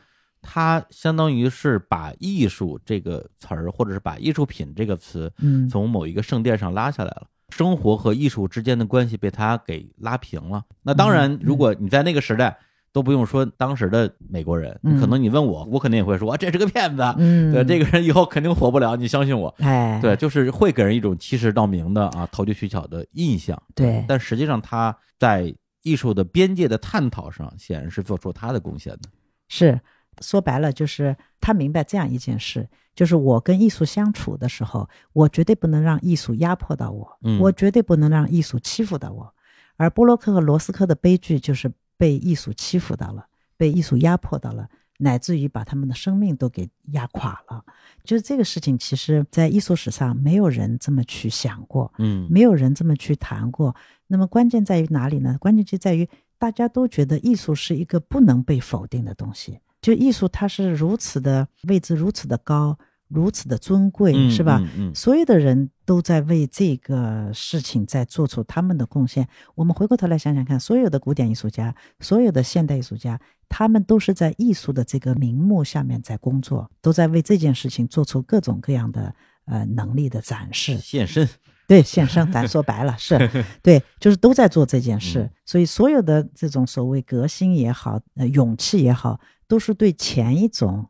[0.42, 10.62] 他相当于是把艺术这个词儿，或者是把艺术品这个词，嗯从某一个圣殿上拉下来了，生活和艺术之间的关系被他给拉平了。
[10.82, 12.56] 那当然嗯，如果你在那个时代，
[12.92, 19.54] 都不用说当时的美国人，嗯可能你问我，我肯定也会说，啊这是个骗子，嗯，对，这个人以后肯定火不了，你相信我。
[19.58, 23.60] 哎，对，就是会给人一种欺世盗名的啊，投机取巧的印象。
[23.76, 29.08] 对但实际上他在艺术的边界的探讨上，显然是做出他的贡献的。
[29.48, 29.80] 是
[30.20, 39.34] 说白了，就是他明白这样一件事，就是我跟艺术相处的时候，我绝对不能让艺术压迫到我，嗯我绝对不能让艺术欺负到我。
[39.76, 44.68] 而波洛克和罗斯科的悲剧就是被艺术欺负到了，被艺术压迫到了，
[44.98, 47.64] 乃至于把他们的生命都给压垮了。
[48.04, 53.74] 就是这个事情，其实在艺术史上没有人这么去想过，嗯没有人这么去谈过。
[54.06, 55.38] 那么关键在于哪里呢？
[55.40, 56.06] 关键就在于
[56.38, 59.60] 大家都觉得艺术是一个不能被否定的东西。
[59.80, 62.76] 就艺术它是如此的位置如此的高，
[63.08, 64.58] 如此的尊贵，嗯是吧？
[64.60, 69.26] 嗯嗯所有的人都在为这个事情在做出他们的贡献。
[69.54, 73.18] 我们回过头来想想看，所有的古典艺术家，所有的现代艺术家，
[73.48, 79.14] 他们都是在艺术的这个名目下面在工作，都在为这件事情做出各种各样的
[79.46, 80.78] 呃能力的展示。
[80.78, 81.28] 献身。
[81.66, 83.16] 对，献身，咱说白了是，
[83.62, 85.20] 对，就是都在做这件事。
[85.20, 89.18] 嗯所以所有的这种所谓革新也好，呃，勇气也好，
[89.50, 90.88] 都是对前一种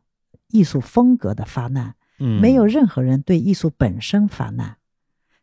[0.49, 1.95] 艺术风格的发难。
[2.19, 4.77] 嗯，没有任何人对艺术本身发难。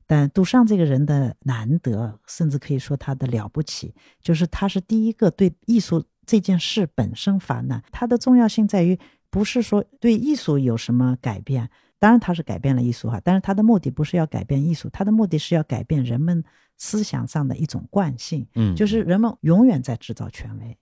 [0.06, 7.84] 但杜尚这个人的难得，甚至可以说他的了不起，就是他是第一个对艺术这件事本身发难。
[7.92, 8.98] 他的重要性在于，
[9.32, 16.44] 不是说对艺术有什么改变，当然他是改变了艺术哈，但是他的目的不是要改变艺术，他的目的是要改变人们
[16.78, 20.78] 思想上的一种惯性，嗯，就是人们永远在制造权威。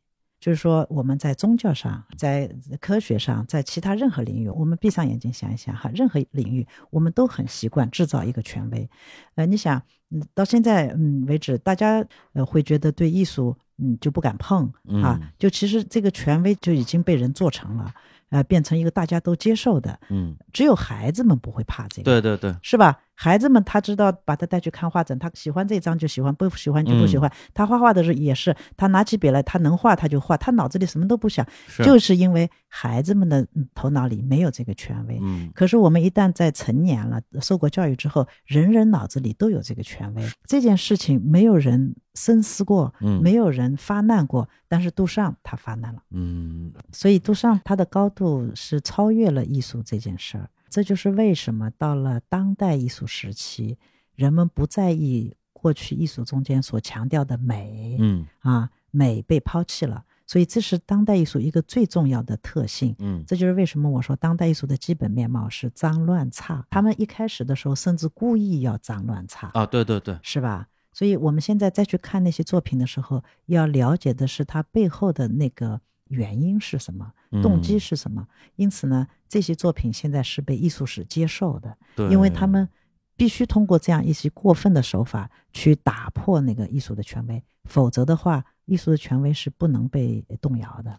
[0.46, 2.48] 就是说，我们在宗教上、在
[2.80, 8.88] 科学上、在其他任何领域，我们闭上眼睛想一想哈，任何领域我们都很习惯制造一个权威。
[9.34, 9.82] 呃，你想，
[10.12, 14.68] 嗯到现在嗯为止，大家呃会觉得对艺术嗯就不敢碰
[15.02, 17.92] 啊嗯，就其实这个权威就已经被人做成了。
[18.30, 20.00] 呃，变成一个大家都接受的。
[20.10, 23.00] 嗯，只有孩子们不会怕这个，对对对，是吧？
[23.16, 27.32] 孩子们他知道把他带去看画展，他喜欢这张就喜欢，不喜欢就不喜欢。
[27.54, 31.46] 他画画的时候也是，他拿起笔来，他能画他就画，他脑子里什么都不想，
[31.84, 35.18] 就是因为孩子们的头脑里没有这个权威。
[35.22, 40.24] 嗯，可是我们一旦在成年了，受过教育之后，人人脑子里都有这个权威。
[40.46, 50.50] 这件事情没有人深思过，嗯，没有人发难过，但是杜尚他发难了，嗯，所以杜尚他的高度是超越了艺术这件事儿。
[50.76, 53.78] 这就是为什么到了当代艺术时期，
[54.14, 62.94] 人们不在意过去艺术中间所强调的美，嗯啊，美被抛弃了，所以这是当代艺术一个最重要的特性。
[63.00, 66.68] 嗯，这就是为什么我说当代艺术的基本面貌是脏乱差。
[66.70, 70.68] 他们一开始的时候甚至故意要脏乱差啊，对对对，是吧？
[70.92, 75.80] 所以我们现在再去看那些作品的时候，要了解的是它背后的那个。
[76.10, 77.12] 原因是什么？
[77.42, 78.26] 动机是什么？
[78.56, 81.78] 因此呢，这些作品现在是被艺术史接受的，
[82.10, 82.70] 因为他们
[83.18, 90.98] 必须通过这样一些过分的手法去打破那个艺术的权威，否则的话，艺术的权威是不能被动摇的。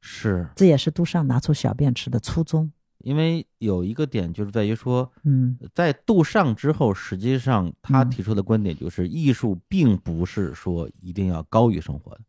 [0.00, 2.70] 是，这也是杜尚拿出小便池的初衷。
[2.98, 12.20] 因为有一个点就是在于说，嗯，在杜尚之后，实际上他提出的观点就是，艺术并不是说一定要高于生活的。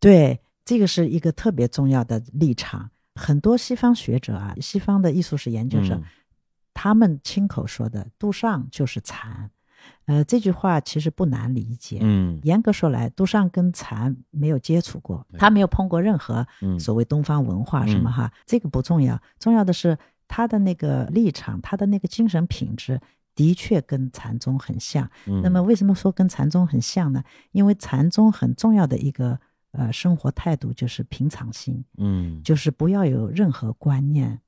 [0.00, 0.40] 对。
[0.64, 2.90] 这个是一个特别重要的立场。
[3.14, 6.00] 很多西方学者啊，西方的艺术史研究者，
[6.72, 9.50] 他们亲口说的“杜尚就是禅”。
[10.06, 11.98] 呃，这句话其实不难理解。
[12.00, 16.46] 嗯，严格说来，杜尚跟禅没有接触过，他没有碰过任何
[16.78, 19.20] 所谓东方文化什么哈，这个不重要。
[19.38, 22.98] 重要的是他的那个立场，他的那个精神品质
[23.34, 25.06] 的确跟禅宗很像。
[25.42, 27.22] 那么为什么说跟禅宗很像呢？
[27.50, 29.38] 因为禅宗很重要的一个。
[29.72, 34.40] 呃，生活态度就是平常心，嗯，就是不要有任何观念，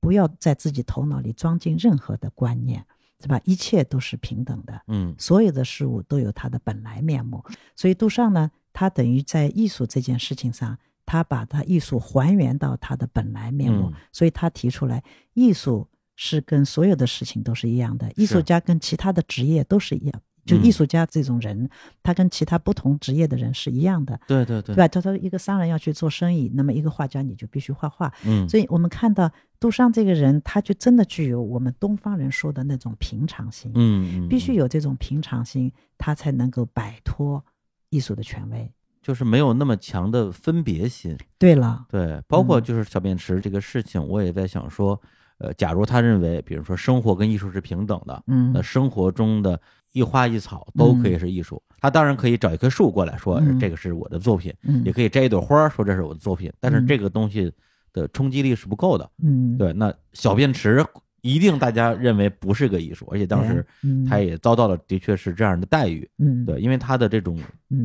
[0.00, 2.84] 不要在自己头脑里装进任何的观念，
[3.20, 3.40] 是吧？
[3.44, 7.42] 一切都是平等的，嗯，所有的事物都有它的本来面目。
[7.76, 15.04] 所以杜尚呢，他等于在艺术这件事情上，他把他艺术还原到他的本来面目，所以他提出来，
[15.34, 20.20] 艺术是跟所有的事情都是一样的，艺术家跟其他的职业都是一样。
[20.44, 21.68] 就艺术家这种人，
[22.02, 24.18] 他跟其他不同职业的人是一样的。
[24.26, 24.88] 对对对，对吧？
[24.88, 28.12] 他说，一个商人要去做生意，那么一个画家你就必须画画。
[28.24, 33.72] 嗯，所以我们看到杜尚这个人，他就真的具有我们东方人说的那种平常心。
[33.74, 37.42] 嗯嗯，必须有这种平常心，他才能够摆脱
[37.88, 38.70] 艺术的权威，
[39.00, 41.16] 就是没有那么强的分别心。
[41.38, 45.00] 对了，对，包括就是小便池这个事情，我也在想说，
[45.38, 49.58] 呃，假如他认为，比如说生活跟艺术是平等的，嗯，那生活中的。
[49.94, 54.52] 一花一草都可以是艺术，他当然可以找一棵树过来说这个是我的作品，
[54.84, 57.50] 也可以摘一朵花说这是我的作品，但是这个东西
[57.92, 59.08] 的冲击力是不够的。
[59.22, 60.84] 嗯，对，那小便池
[61.22, 63.64] 一定大家认为不是个艺术，而且当时
[64.06, 66.06] 他也遭到了的确是这样的待遇。
[66.18, 67.38] 嗯，对，因为他的这种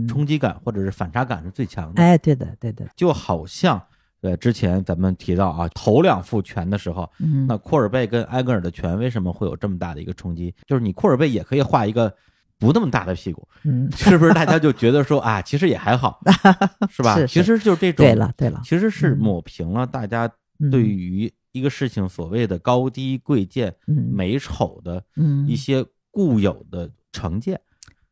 [0.08, 2.02] 冲击感或者是反差感是最强的。
[2.02, 3.82] 哎，对的，对的，就好像。
[4.22, 10.54] 对，之前咱们提到啊，头两副拳的时候，嗯，那库尔贝跟埃格尔的拳为什么会有这么大的一个冲击？
[10.68, 12.14] 就是你库尔贝也可以画一个
[12.58, 14.34] 不那么大的屁股，嗯， 是不是？
[14.34, 16.20] 大家就觉得说啊，其实也还好，
[16.92, 17.16] 是吧？
[17.16, 20.30] 是，其实就是这种，对了，对了，其实是抹平了大家
[20.70, 25.02] 对于一个事情所谓的高低贵贱、美丑的
[25.48, 27.58] 一些固有的成见。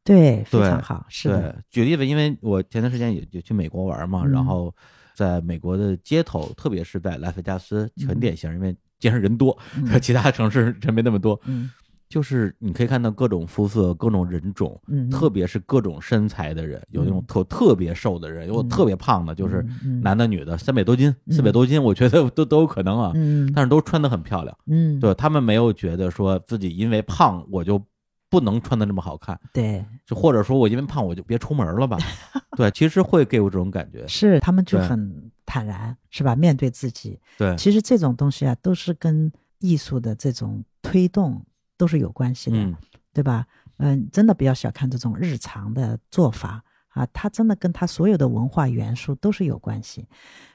[0.06, 1.62] 对，非常好，是的。
[1.70, 4.74] 举例子，因为我前段时间也也去美国玩嘛，然后。
[5.18, 9.58] 在美国的街头，特别是在拉斯维加斯，很典型，因为街上人多，
[10.00, 11.42] 其他城市人没那么多。
[11.46, 11.72] 嗯，
[12.08, 19.66] 就是你可以看到各种肤色、各种人种，特别是各种身材的人，有那种特特别瘦的人，有特别胖的，就是
[20.04, 23.12] 男的、女的，三百多斤、四百多斤，我觉得都都有可能啊。
[23.16, 24.56] 嗯，但是都穿的很漂亮。
[24.68, 27.84] 嗯，对他们没有觉得说自己因为胖我就。
[28.30, 31.98] 不能穿的这么好看，对，就或者说我因为胖我就别出门了吧，
[32.58, 36.36] 对，其实会给我这种感觉，是他们就很坦然，是吧？
[36.36, 41.42] 面对自己，对，其实这种东西啊，都是跟艺术的这种推动
[41.78, 42.78] 都是有关系的，
[43.14, 43.46] 对吧？
[43.78, 50.08] 嗯，真的不要小看这种日常的做法啊，它真的跟它所有的文化元素都是有关系。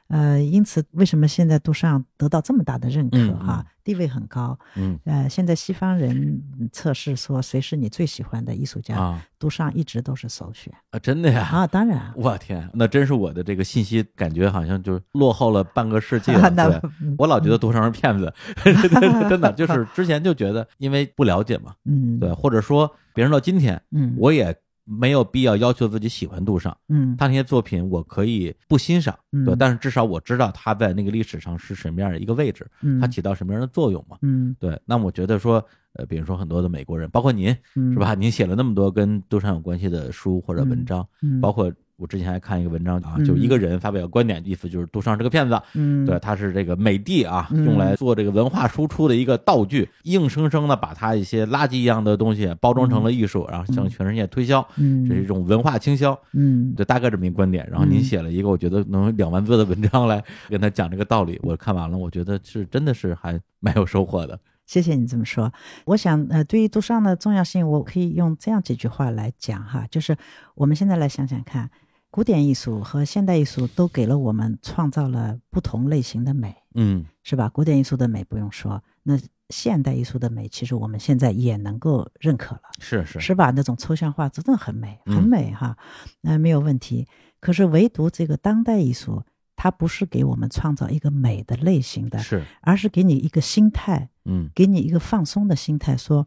[0.09, 4.59] 呃，因此，为什么现在杜尚得到这么大的认可哈，地位很高？
[4.76, 9.18] 嗯，呃，现在西方人测试说，谁是你最喜欢的艺术家？
[9.38, 11.48] 杜尚一直都是首选啊，真的呀？
[11.50, 12.12] 啊，当然。
[12.14, 16.50] 我天，那真是我的这个信息感觉好像就落后了半个世纪了。
[16.50, 16.80] 对，
[17.16, 18.32] 我老觉得杜尚是骗子，
[19.30, 24.55] 真的就 是之前就觉得因为不了解嘛，嗯，对，或者说别人到今天，嗯，我也。
[24.99, 27.16] 没有必要要求自己喜欢杜尚，嗯。
[27.16, 29.45] 他那些作品我可以不欣赏，嗯。
[29.45, 34.18] 对，但是至少我知道他在那个历史上是什么样的一个位置，嗯，他起到什么样的作用嘛。
[34.22, 34.55] 嗯。
[34.61, 35.64] 对，那么我觉得说，
[35.95, 37.93] 呃，比如说很多的美国人，包括您，嗯。
[37.93, 38.14] 是吧？
[38.14, 41.40] 您写了那么多跟杜尚有关系的书或者文章，嗯。
[41.40, 41.72] 包括
[42.03, 56.18] 我之前还看一个文章啊，嗯就一个人发表观点，意思就是杜尚是个骗子，嗯对，他是这个美帝啊，嗯用来做这个文化输出的一个道具，硬生生的把他一些垃圾一样的东西包装成了艺术，然后向全世界推销，嗯这是一种文化倾销。
[56.32, 57.64] 嗯就，大概这么一个观点。
[57.70, 64.38] 然后您嗯写了一个我觉得能有两万字的文章来跟他讲这个道理，我看完了，我觉得是真的是还蛮有收获的。
[64.64, 65.53] 谢谢你这么说。
[65.84, 70.16] 我想，呃，对于杜尚的重要性，我可以用这样几句话来讲哈，就是
[70.55, 71.68] 我们现在来想想看，
[72.13, 77.49] 古典艺术和现代艺术都给了我们创造了不同类型的美，嗯是吧？
[77.49, 82.61] 古典艺术的美不用说，那现代艺术的美，其实我们现在也能够认可了。
[82.81, 83.51] 是是是吧？
[83.53, 85.75] 那种抽象画真的很美，嗯很美哈，
[86.21, 87.09] 那、没有问题。
[87.41, 89.25] 可是唯独这个当代艺术，
[89.57, 96.27] 它不是给我们创造一个美的类型的，是，而是给你一个心态，嗯给你一个放松的心态，说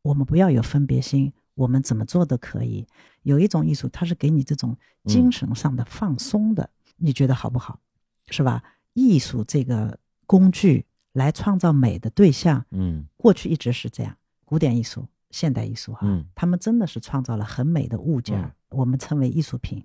[0.00, 2.86] 我们不要有分别心，我们怎么做都可以。
[3.22, 7.80] 有一种艺术，它是给你这种精神上的放松的，你觉得好不好？
[8.30, 8.62] 是吧？
[8.94, 19.84] 艺术这个工具来创造美的对象，嗯过去一直是这样，古典艺术、现代艺术哈，嗯他们真的是创造了很美的物件我们称为艺术品。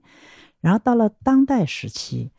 [0.61, 2.31] 然后到了当代时期，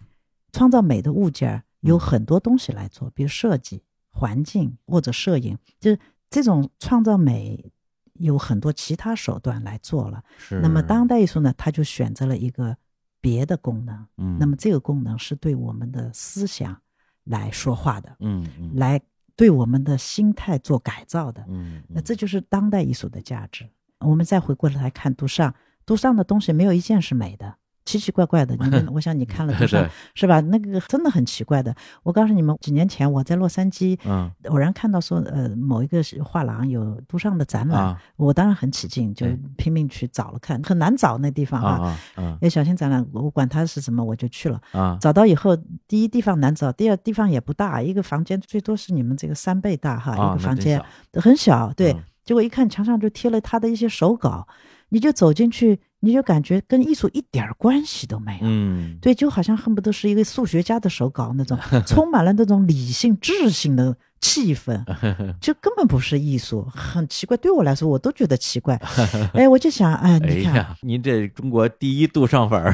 [0.53, 5.99] 创造美的物件儿有很多东西来做，比如设计、环境或者摄影，就是
[6.31, 7.73] 这种创造美
[8.15, 10.23] 有很多其他手段来做了。
[10.39, 10.61] 是。
[10.61, 12.77] 那么当代艺术呢，它就选择了一个
[13.21, 16.77] 别的功能，嗯，那么这个功能是对我们的思想
[17.25, 19.01] 来说话的，嗯嗯来
[19.35, 21.45] 对我们的心态做改造的。
[21.49, 23.69] 嗯，那这就是当代艺术的价值。
[24.01, 25.55] 我们再回过来看杜尚，
[25.87, 28.55] 杜尚的东西没有一件是美的，奇奇怪怪的。
[28.57, 30.41] 你们， 我想你看了 杜尚对是吧？
[30.41, 31.75] 那个真的很奇怪的。
[32.03, 39.27] 我告诉你们，几年前我在洛杉矶嗯偶然看到说，呃，某一个画廊有杜尚的展览，啊我当然很起劲，就
[39.57, 41.99] 拼命去找了看，很难找那地方啊啊。
[42.17, 44.61] 啊啊那小型展览，我管它是什么，我就去了。
[44.73, 45.57] 啊找到以后，
[45.87, 50.83] 第一地方难找，第二地方也不大，一个房间最多是你们这个三倍大哈，啊，一个房间
[51.13, 51.93] 小很小，对。
[51.93, 54.49] 嗯结果一看墙上就贴了他的一些手稿，
[54.95, 58.43] 你就走进去，你就感觉跟艺术一点关系都没有。
[58.43, 64.85] 嗯，对，就好像恨不得是一个数学家的手稿那种， 充满了那种理性、智性的气氛，
[65.41, 67.37] 就根本不是艺术，很奇怪。
[67.39, 68.81] 对我来说，我都觉得奇怪。
[69.35, 72.73] 哎，我就想，哎，哎你看，呀，您这中国第一杜尚粉儿，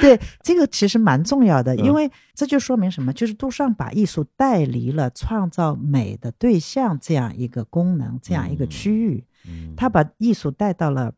[0.00, 3.12] 对，这个其实蛮重要的，嗯因为这就说明什么？
[3.12, 9.27] 就是杜尚把艺术带离了创造美的对象这样一个功能，这样一个嗯区域，嗯
[9.76, 11.12] 他把艺术带到了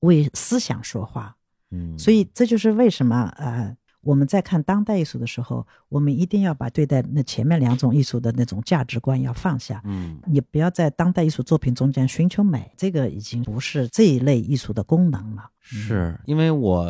[0.00, 1.36] 为思想说话。
[1.70, 9.80] 嗯，所以这就是为什么呃，我们在看当代艺术的时候，我们一定要把对待那前面两种艺术的那种价值观要放下。
[9.84, 15.50] 嗯你不要在当代艺术作品中间寻求美，这个已经不是这一类艺术的功能了。
[15.58, 16.86] 是因为我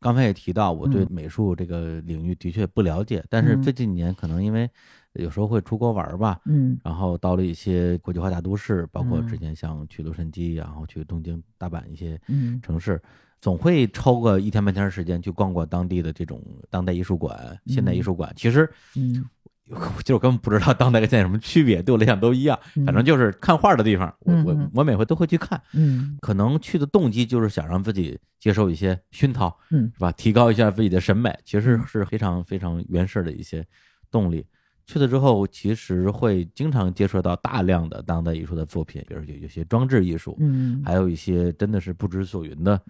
[0.00, 4.68] 刚才也提到，我对嗯美术这个领域的确不了解，但是嗯这几年可能因为
[5.18, 13.00] 有时候会出国玩儿吧，嗯然后到了一些国际化大都市，包括嗯之前像去洛杉矶，然后去东京、大阪一些嗯城市，
[13.40, 18.32] 总会抽个一天半天儿时间去逛逛当地的这种当代艺术馆、现代艺术馆。
[18.36, 19.24] 其实嗯
[20.04, 25.60] 就我根本不知道当代跟现代什么区别，对我来讲都一样，嗯反正就是看画的地方，我我我每回都会去看。
[25.72, 30.12] 嗯可能去的动机就是想让自己接受一些熏陶，嗯是吧？
[30.12, 33.66] 提高一下自己的审美，其实是非常非常原始的一些
[34.08, 34.46] 动力。
[34.86, 40.80] 去了之后，其实会经常接触到大量的当代艺术的作品，比如有有些装置艺术，嗯。
[40.84, 42.80] 还有一些真的是不知所云的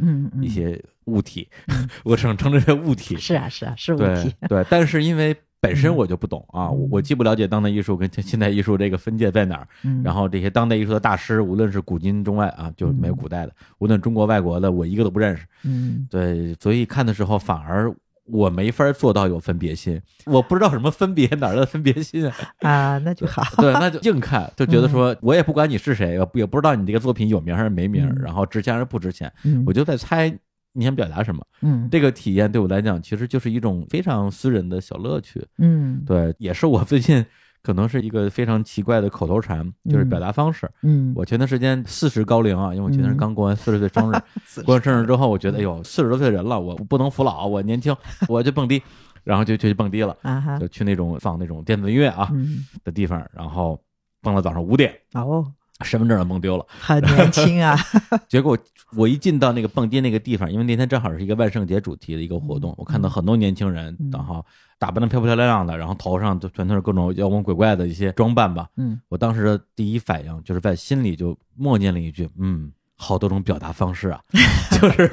[0.43, 1.49] 一些物体，
[2.05, 3.17] 我只能称之为物体。
[3.17, 4.49] 是啊是啊是问对。
[4.49, 6.89] 对，但是因为本身我就不懂啊，我嗯。
[6.93, 10.03] 我既不了解当代艺术跟现代艺术这个分界在哪儿，嗯。
[10.03, 15.47] 然后这些当代艺术的大师，无论是古今中外啊，就没有古代的，无论中国外国的，我一个都不认识。
[15.65, 16.07] 嗯。
[16.11, 17.91] 对，所以看的时候反而
[18.27, 22.35] 我没法做到有分别心，我不知道什么分别哪儿的分别心啊。
[22.61, 23.43] 啊那就好。
[23.63, 30.33] 对，那就硬看，就觉得说我也不管你是谁，也不知道你这个作品有名还是没名，嗯然后值钱还是不值钱，嗯我就在猜
[30.73, 31.45] 你想表达什么。
[31.63, 35.45] 嗯这个体验对我来讲，其实就是一种非常私人的小乐趣。
[35.59, 37.25] 嗯对，也是我最近
[37.67, 40.71] 可能是一个非常奇怪的口头禅，就是表达方式。
[40.83, 41.13] 嗯。
[41.17, 43.19] 我前段时间四十高龄啊，因为我前段时间嗯。
[43.19, 44.15] 刚过完四十岁生日，
[44.63, 47.93] 过完生日之后，我觉得哎呦，四十多岁人了，我不能服老，我年轻，
[48.29, 48.81] 我就蹦迪，
[49.25, 52.65] 然后就就去蹦迪了，啊就去那种放那种电子音乐啊嗯。
[52.85, 53.77] 的地方，然后
[54.23, 55.45] 蹦到早上五点，哦
[55.85, 56.65] 身份证都弄丢了。
[56.81, 57.77] 很年轻啊，
[58.29, 58.57] 结果
[58.97, 64.45] 我一进到那个蹦迪那个地方，因为那天正好是一个万圣节主题的一个活动，我看到很多年轻人，嗯然后
[64.79, 68.69] 打扮的漂漂亮亮的，然后头上都全都是各种妖魔鬼怪的一些装扮吧。
[68.77, 74.21] 嗯我当时的第一反应就是在心里就默念了一句：“嗯，好多种表达方式啊，
[74.81, 75.11] 就是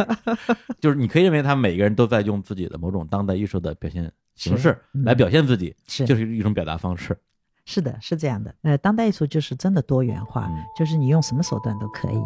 [0.80, 7.18] 就是你可以认为他们每个人都在用自己的某种当代艺术的表现形式来表现自己，是就是一种表达方式。
[7.66, 8.54] 是的，是这样的。
[8.64, 12.24] 呃，当代艺术就是真的多元化，嗯就是你用什么手段都可以。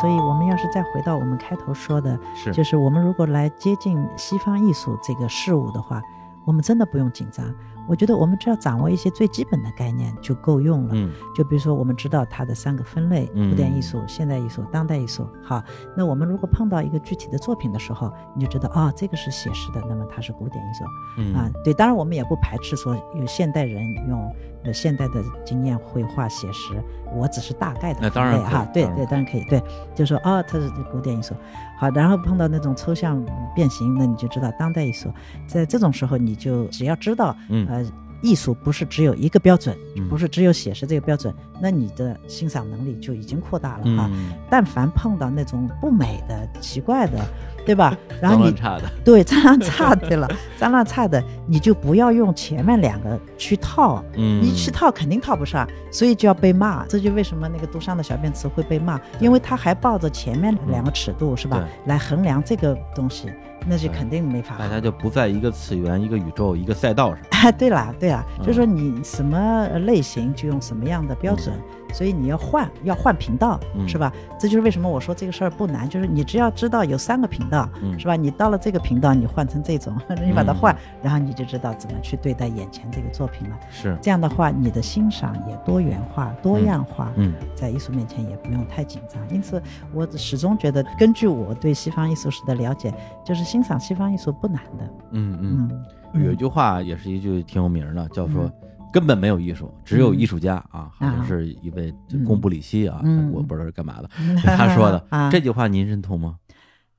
[0.00, 6.02] 所以，我们要是再回到我们开头说的，是，就是我们如果来接近西方艺术这个事物的话，
[6.44, 7.46] 我们真的不用紧张。
[7.88, 10.94] 我觉得我们只要掌握一些最基本的概念就够用了。
[10.94, 15.28] 嗯就比如说，我们知道它的三个分类：嗯古典艺术、现代艺术、当代艺术。
[15.42, 15.62] 好，
[15.96, 20.84] 那我们如果碰到一个具体的作品的时候，你就知道啊、这个是写实的，那么它是古典艺术
[21.18, 21.50] 嗯啊。
[21.62, 24.34] 对，当然我们也不排斥说有现代人用
[24.66, 26.74] 呃现代的经验绘画写实，
[27.14, 28.68] 我只是大概的那当然哈。
[28.74, 29.44] 对对，当然可以。
[29.44, 29.62] 对，
[29.94, 31.34] 就说哦，它是古典艺术。
[31.78, 35.10] 好，然后碰到那种抽象变形，那你就知道当代艺术。
[35.46, 37.84] 在这种时候，你就只要知道嗯呃，
[38.22, 44.10] 艺术不是只有一个标准，嗯不是只有写实这个标准，那你的欣赏能力就已经扩大了哈。
[44.12, 47.18] 嗯，但凡碰到那种不美的、奇怪的，
[47.66, 47.94] 对吧？
[48.22, 56.86] 然后你乱差的，对脏乱差的了， 脏乱差的，你就不要用前面两个去套，嗯，你去套肯定套不上，所以就要被骂。
[56.86, 63.30] 这就为什么那个杜尚的小便池会被骂，因为他还抱着前面两个尺度是吧，来衡量这个东西，
[63.66, 64.54] 那就肯定没法。
[64.58, 67.18] 大家就不在一个次元、一个宇宙、一个赛道上。
[67.30, 68.46] 哎， 对啦，对啦，嗯。
[68.46, 71.54] 就是说你什么类型就用什么样的标准，
[71.92, 74.12] 所以你要换，要换频道，嗯是吧？
[74.38, 78.16] 这就是为什么我说这个事儿不难，就是你只要知道有三个频道，嗯是吧？
[78.16, 83.56] 你到了这个频道，你换成这种， 你把它换，嗯然后你就知道怎么去对待眼前这个作品了。
[83.70, 89.20] 是，这样的话，你的欣赏也多元化、多样化，嗯在艺术面前也不用太紧张。
[89.30, 89.62] 因此，
[89.92, 92.92] 我始终觉得，根据我对西方艺术史的了解，
[93.24, 94.84] 就是欣赏西方艺术不难的。
[95.12, 95.84] 嗯嗯。
[96.12, 98.52] 嗯，有一句话也是一句挺有名的，叫说嗯
[98.96, 104.08] 根本没有艺术，只有艺术家啊，好像啊是一位嗯贡布里希啊，嗯我不知道是干嘛的，
[104.42, 106.38] 他说的 啊这句话，您认同吗？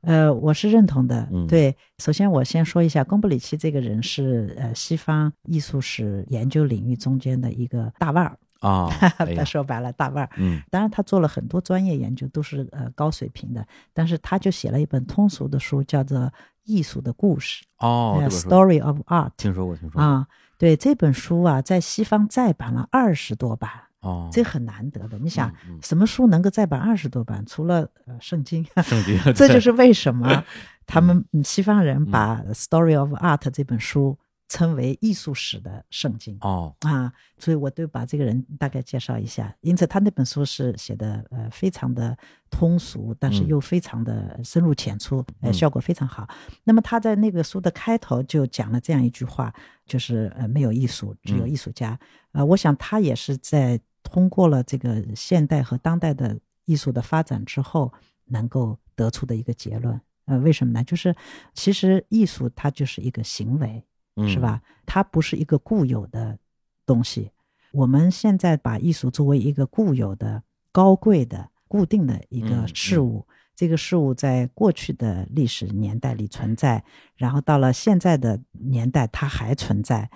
[0.02, 1.28] 呃，我是认同的。
[1.32, 8.88] 嗯对，首先我先说一下，贡布里奇这个人是呃西方艺术史研究领域中间的一个大腕儿，啊，
[9.18, 10.30] 哎，说白了大腕儿。
[10.38, 13.66] 嗯当然，他做了很多专业研究，都是呃高水平的。
[13.91, 16.20] 但是他就写了一本通俗的书，叫做
[16.64, 20.28] 《艺术的故事》哦，Story of Art》听说过，听说过，啊。
[20.58, 23.70] 对这本书啊，在西方再版了二十多版，
[24.01, 25.18] 哦，这很难得的。
[25.20, 27.43] 你想，什么书能够再版二十多版？
[27.45, 30.43] 除了呃圣经， 圣经，这就是为什么
[30.86, 31.43] 他们嗯。
[31.43, 32.05] 西方人嗯。
[32.12, 34.18] 把《Story of Art》这本书
[34.48, 39.54] 称为艺术史的圣经哦，啊，所以我都把这个人大概介绍一下。
[39.62, 42.18] 因此，他那本书是写的呃非常的
[42.50, 46.28] 通俗，但是嗯又非常的深入浅出，呃嗯效果非常好。
[46.64, 49.54] 那么他在那个书的开头就讲了这样一句话，
[49.86, 52.00] 就是呃没有艺术，只有嗯艺术家。
[52.32, 57.91] 呃，我想他也是在通过了这个现代和当代的艺术的发展之后，
[58.26, 60.00] 能够得出的一个结论。
[60.26, 60.84] 呃，为什么呢？
[60.84, 61.16] 就是
[61.54, 63.84] 其实艺术它就是一个行为，嗯
[64.26, 64.39] 是？
[64.39, 64.61] 吧？
[64.86, 66.38] 它不是一个固有的
[66.86, 67.30] 东西。
[67.72, 70.41] 我们现在把艺术作为一个固有的、
[70.72, 76.84] 高贵的、固定的一个嗯事物，这个事物在过去的历史年代里存在，
[77.15, 80.09] 然后到了现在的年代它还存在，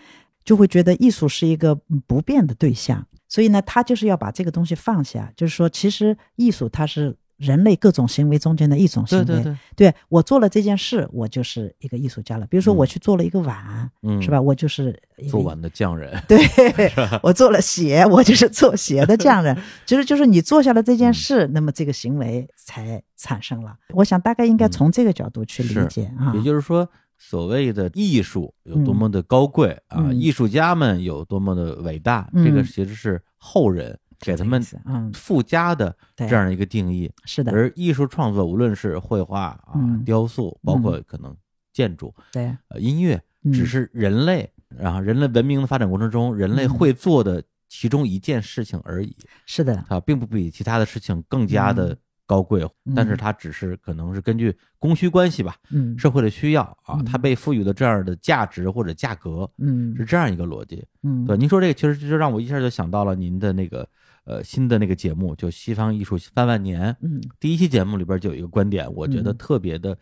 [0.45, 3.05] 就会觉得艺术是一个嗯不变的对象。
[3.27, 9.25] 所以呢，他就是要把这个东西放下，就是说，其实艺术它是人类各种行为中间的一种行为。
[9.25, 9.57] 对对对，
[9.89, 12.45] 对我做了这件事，我就是一个艺术家了。
[12.45, 14.39] 比如说，嗯我去做了一个碗，嗯，是吧？？
[14.39, 14.97] 我就是
[15.29, 16.39] 做碗的匠人，对，
[17.23, 19.57] 我做了鞋，我就是做鞋的匠人。
[19.85, 23.75] 其 实就是你做下了这嗯件事，那么这个行为才产生了。
[23.95, 26.33] 我想大概应该从这个角度去理解啊。
[26.35, 26.87] 也就是说。
[27.23, 37.11] 所谓的艺术有多么的高贵啊，嗯艺术家们有多么的伟大，嗯这个其实是后人给他们嗯，附加的这样一个定义。
[37.25, 40.03] 是的，而艺术创作，无论是绘画啊、嗯。
[40.03, 41.35] 雕塑，包括可能
[41.73, 43.51] 建筑、对，呃音乐，嗯。
[43.51, 46.69] 只是人类，然后人类文明的发展过程中，人类嗯。
[46.69, 49.15] 会做的其中一件事情而已
[49.45, 52.93] 是的，啊，并不比其他的事情更加的高贵，嗯。
[52.95, 59.49] 但是它只是可能是根据供需关系吧，嗯，社会的需要啊嗯，它被赋予的这样的价值或者价格。
[59.57, 59.95] 嗯。
[59.95, 63.87] 是这样一个逻辑，嗯，对，您说这个其实就让我一下就想到了您的那个
[64.25, 66.91] 呃新的那个节目，就《西方艺术三万年》。
[67.01, 69.97] 嗯第一期节目里边就有一个观点，我觉得嗯特别的，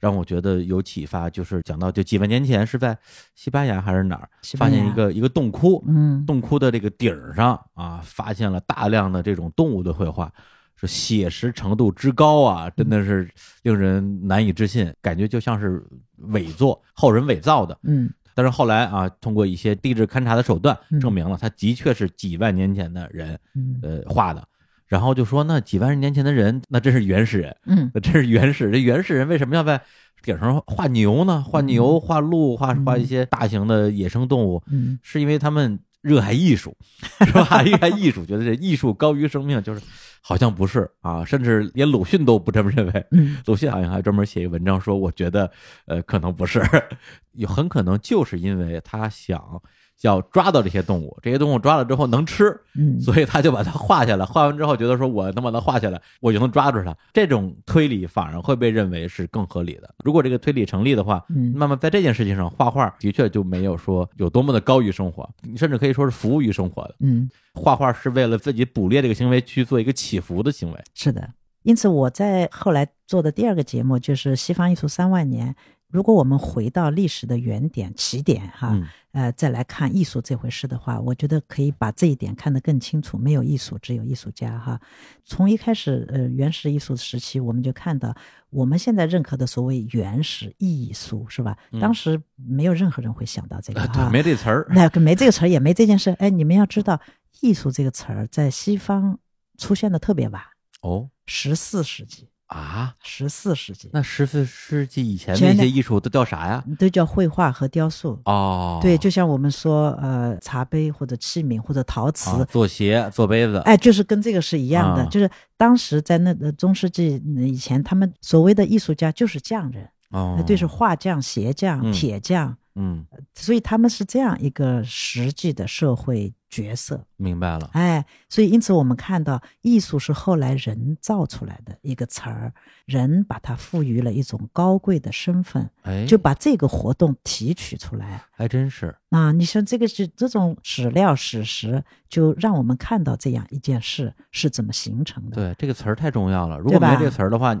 [0.00, 2.96] 让我觉得有启发，就是讲到就几万年前是在
[3.34, 10.32] 西班牙还是哪儿发现一个一个洞窟，嗯洞窟的这个顶上啊，发现了大量的这种动物的绘画，
[10.76, 13.30] 是写实程度之高啊，真的是
[13.62, 15.84] 令人难以置信，感觉就像是
[16.16, 17.78] 伪作，后人伪造的。
[17.82, 24.46] 嗯但是后来啊，通过一些地质勘察的手段，嗯证明了它的确是几万年前的人嗯呃画的。
[24.86, 28.72] 然后就说，那几万年前的人，那真是原始人，嗯那真是原始。
[28.72, 29.80] 这原始人为什么要在
[30.20, 31.40] 顶上画牛呢？
[31.46, 36.76] 画牛、画鹿、画画一些大型的野生动物，嗯是因为他们热爱艺术，
[37.24, 37.62] 是吧？
[37.62, 39.80] 热爱艺术，觉得这艺术高于生命，就是
[40.22, 43.06] 好像不是啊，甚至连鲁迅都不这么认为。
[43.10, 45.50] 嗯鲁迅好像还专门写一个文章说，我觉得
[45.86, 46.62] 呃可能不是，
[47.32, 49.60] 有很可能就是因为他想
[50.02, 54.24] 要抓到这些动物，这些动物抓了之后能吃，嗯，所以他就把它画下来。
[54.24, 56.96] 画完之后觉得说我能把它画下来，我就能抓住它。
[57.12, 59.94] 这种推理反而会被认为是更合理的。
[60.04, 66.94] 如果这个推理成立的话，嗯那么在这件事情上，画画的确就没有说有多么的高于生活，你甚至可以说是服务于生活的。
[67.00, 70.78] 嗯画画是为了自己捕猎这个行为去做一个祈福的行为。
[70.94, 71.28] 是的。
[71.62, 75.50] 因此，我在后来做的第二个节目就是《西方艺术三万年》。
[75.90, 83.18] 如果我们回到历史的原点起点哈，嗯呃，再来看艺术这回事的话，我觉得可以把这一点看得更清楚。
[83.18, 84.80] 没有艺术，只有艺术家哈。
[85.24, 88.14] 从一开始，呃，原始艺术时期，我们就看到
[88.50, 91.58] 我们现在认可的所谓原始艺术，是吧？
[91.72, 93.80] 嗯当时没有任何人会想到这个
[94.12, 94.66] 没这词儿。
[94.70, 96.10] 那个没这个词儿，也没这件事。
[96.20, 97.00] 哎，你们要知道，
[97.40, 99.18] 艺术这个词儿在西方
[99.58, 100.40] 出现的特别晚，
[100.82, 106.64] 哦十四世纪，啊，十四世纪，那十四世纪以前那些艺术都叫啥呀？
[106.78, 108.20] 都叫绘画和雕塑。
[108.24, 113.58] 哦，对，就像我们说，呃，茶杯或者器皿或者陶瓷，啊做鞋、做杯子。
[113.58, 115.02] 哎，就是跟这个是一样的。
[115.04, 127.06] 啊就是当时在那个中世纪以前，他们所谓的艺术家就是匠人，哦呃，对，是画匠、鞋匠、嗯铁匠，嗯，所以他们是这样一个实际的社会角色。
[127.16, 127.70] 明白了。
[127.72, 132.52] 哎，所以因此我们看到，艺术是后来人造出来的一个词儿，
[132.84, 138.24] 人把它赋予了一种高贵的身份，哎，就把这个活动提取出来。
[138.40, 138.94] 还真是。
[139.10, 145.34] 啊，你像这个是这种史料史实，就让我们看到这样一件事是怎么形成的。
[145.34, 146.56] 对，这个词儿太重要了。
[146.58, 147.54] 如果没这个词儿的话，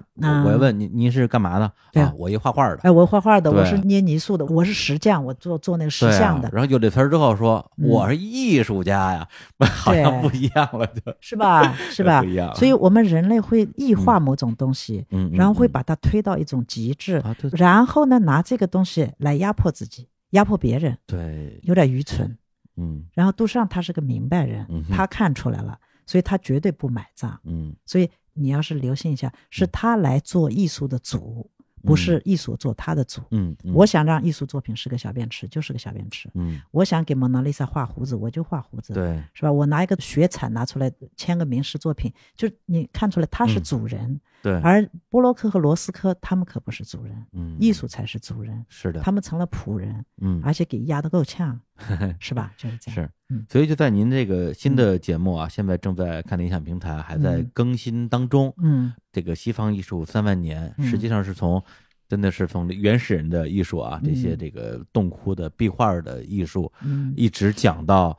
[0.44, 1.70] 我要问您，您是干嘛的？
[1.92, 2.78] 对啊，我一画画的。
[2.82, 6.48] 哎，我画画的，我是捏泥塑的，我是石匠，我做做那个石像的，。
[6.48, 9.28] 啊然后有这词儿之后说嗯我是艺术家呀，
[9.58, 11.74] 好像不一样了，就是吧？
[11.90, 12.54] 是吧不一样？
[12.54, 17.20] 所以我们人类会异化某种东西，嗯，嗯然后会嗯把它推到一种极致，
[17.52, 22.36] 然后呢，拿这个东西来压迫自己，压迫别人，对，有点愚蠢。
[22.76, 27.38] 嗯然后杜尚他是个明白人，嗯他看出来了，所以他绝对不买账。
[27.44, 31.50] 嗯所以你要是留心一下，是他来做艺术的主，
[31.82, 33.20] 不是艺术做他的主。
[33.32, 36.30] 嗯，嗯我想让艺术作品是个小便池，就是个小便池。
[36.34, 39.52] 嗯我想给蒙娜丽莎画胡子，我就画胡子，对，是吧？
[39.52, 50.40] 我拿一个雪铲拿出来签个名师作品，就是你看出来他是嗯主人，对，而波洛克和罗斯科他们可不是主人，嗯，艺术才是主人，是的，他们成了仆人，嗯。
[50.42, 51.60] 而且给压得够呛，
[52.18, 52.52] 是吧？
[52.56, 52.94] 就是这样。
[52.94, 53.10] 是。
[53.28, 57.50] 嗯，所以就在您这个新的节目啊，现在正在看理想平台，还在嗯。
[57.52, 58.52] 更新当中。
[58.62, 58.92] 嗯。
[59.12, 60.86] 这个西方艺术三万年，嗯。
[60.86, 61.62] 实际上是从
[62.08, 64.38] 真的是从原始人的艺术啊，这些嗯。
[64.38, 68.18] 这个洞窟的壁画的艺术，嗯，一直讲到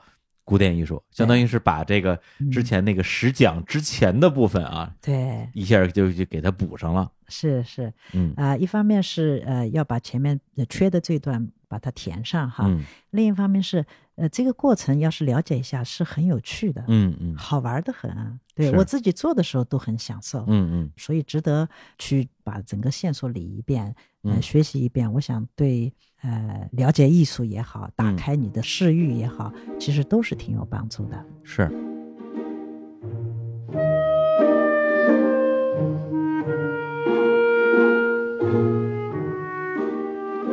[0.52, 2.52] 古典艺术，相当于是把这个嗯。
[2.52, 7.10] 之前那个十讲之前的部分啊，对，一下就就给它补上了。
[7.30, 7.94] 是是。
[8.12, 8.34] 嗯。
[8.36, 12.84] 啊、一方面是呃要把前面呃缺的这段把它填上哈，嗯。
[13.12, 13.86] 另一方面是
[14.22, 18.38] 呃这个过程要是了解一下是很有趣的，嗯嗯好玩的很啊。
[18.54, 21.68] 对我自己做的时候都很享受，嗯嗯所以值得
[21.98, 23.86] 去把整个线索理一遍，
[24.22, 25.12] 呃，嗯学习一遍。
[25.12, 25.92] 我想对
[26.22, 31.26] 呃了解艺术也好，打嗯开你的视域也好，其实都是挺有帮助的。
[31.44, 31.91] 是。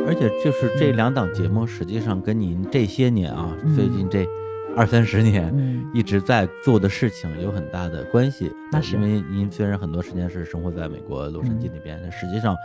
[0.09, 4.27] 而且就是这两档节目，实际上跟您这些年啊，嗯最近这
[4.75, 8.51] 二三十年嗯一直在做的事情有很大的关系。
[8.71, 12.55] 那是因为您虽然很多时间是生活在美国洛杉矶那边，但实际上，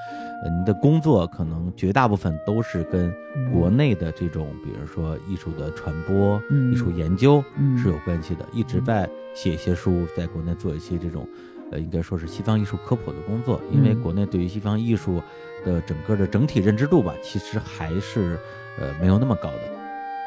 [0.43, 8.47] 呃，您的工作可能绝大部分都是跟嗯国内的这种，比如说艺术的传播、嗯艺术研究嗯是有关系的。
[8.55, 11.29] 一直在写一些书，在国内做一些这种，
[11.71, 13.61] 呃，应该说是西方艺术科普的工作。
[13.71, 15.23] 因为嗯国内对于西方艺术
[15.65, 18.39] 的整个的整体认知度吧，其实还是
[18.79, 19.61] 呃没有那么高的。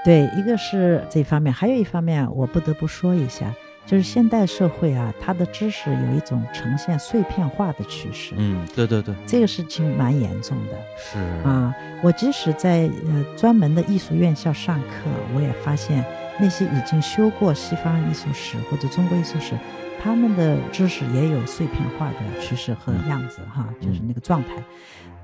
[0.04, 3.54] 对，一个是这方面，还有一方面，我不得不说一下，
[3.86, 8.34] 就是现代社会啊，它的知识有一种呈现碎片化的趋势。
[8.38, 10.78] 嗯，对对对，这个事情蛮严重的。
[10.98, 16.06] 是啊，我即使在呃专门的艺术院校上课，我也发现
[16.40, 19.56] 那些已经修过西方艺术史或者中国艺术史，
[20.02, 24.64] 他们的知识也有碎片化的趋势和样子哈，就是那个状态，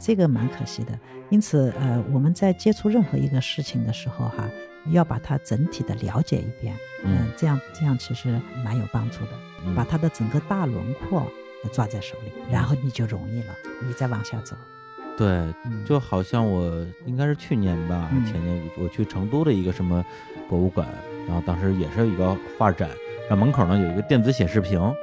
[0.04, 0.92] 这个蛮可惜的。
[1.30, 4.50] 因此，呃，我们在接触任何一个事情的时候哈。
[4.92, 6.76] 要把它整体的了解一遍，
[7.06, 11.26] 嗯，这样这样其实蛮有帮助的，把它的整个大轮廓
[11.72, 13.56] 抓在手里，然后你就容易了，
[13.88, 14.58] 你再往下走。
[15.18, 15.42] 对，
[15.86, 20.06] 就好像我应该是去年吧，前年我去成都的一个什么
[20.50, 20.86] 博物馆，
[21.26, 22.90] 然后当时也是一个画展，
[23.30, 24.94] 然后门口呢有一个电子显示屏，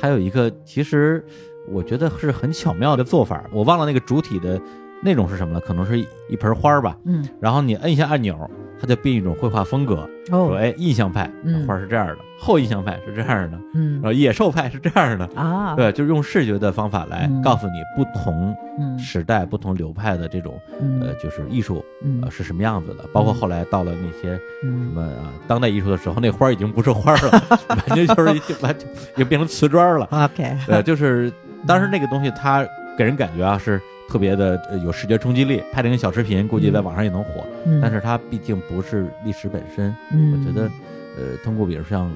[0.00, 1.22] 它有一个其实
[1.68, 4.60] 我觉得是很巧妙的做法，我忘了那个主体的
[5.02, 8.36] 内容是什么了，可能是一盆花吧，嗯，然后你摁一下按钮。
[8.78, 11.32] 它就变一种绘画风格，说哎，印象派
[11.66, 15.26] 画是这样的，后印象派是这样的，嗯，然后野兽派是这样的。
[15.34, 18.54] 啊，对，就是用视觉的方法来告诉你不同
[18.98, 20.60] 时代、不同流派的这种
[21.00, 21.82] 呃，就是艺术
[22.20, 23.04] 呃是什么样子的。
[23.14, 30.06] 包括后来到了那些什么啊当代艺术的时候，那花已经不是花了， 完全就是完全就变成瓷砖了。
[30.10, 31.32] OK，对，就是
[31.66, 32.66] 当时那个东西，它
[32.96, 33.80] 给人感觉啊是。
[34.08, 37.44] 特别的有视觉冲击力，拍成个小视频，估计在网上也能火。
[37.82, 39.92] 但是它毕竟不是历史本身。
[40.12, 40.70] 我觉得，
[41.18, 42.08] 呃，通过比如像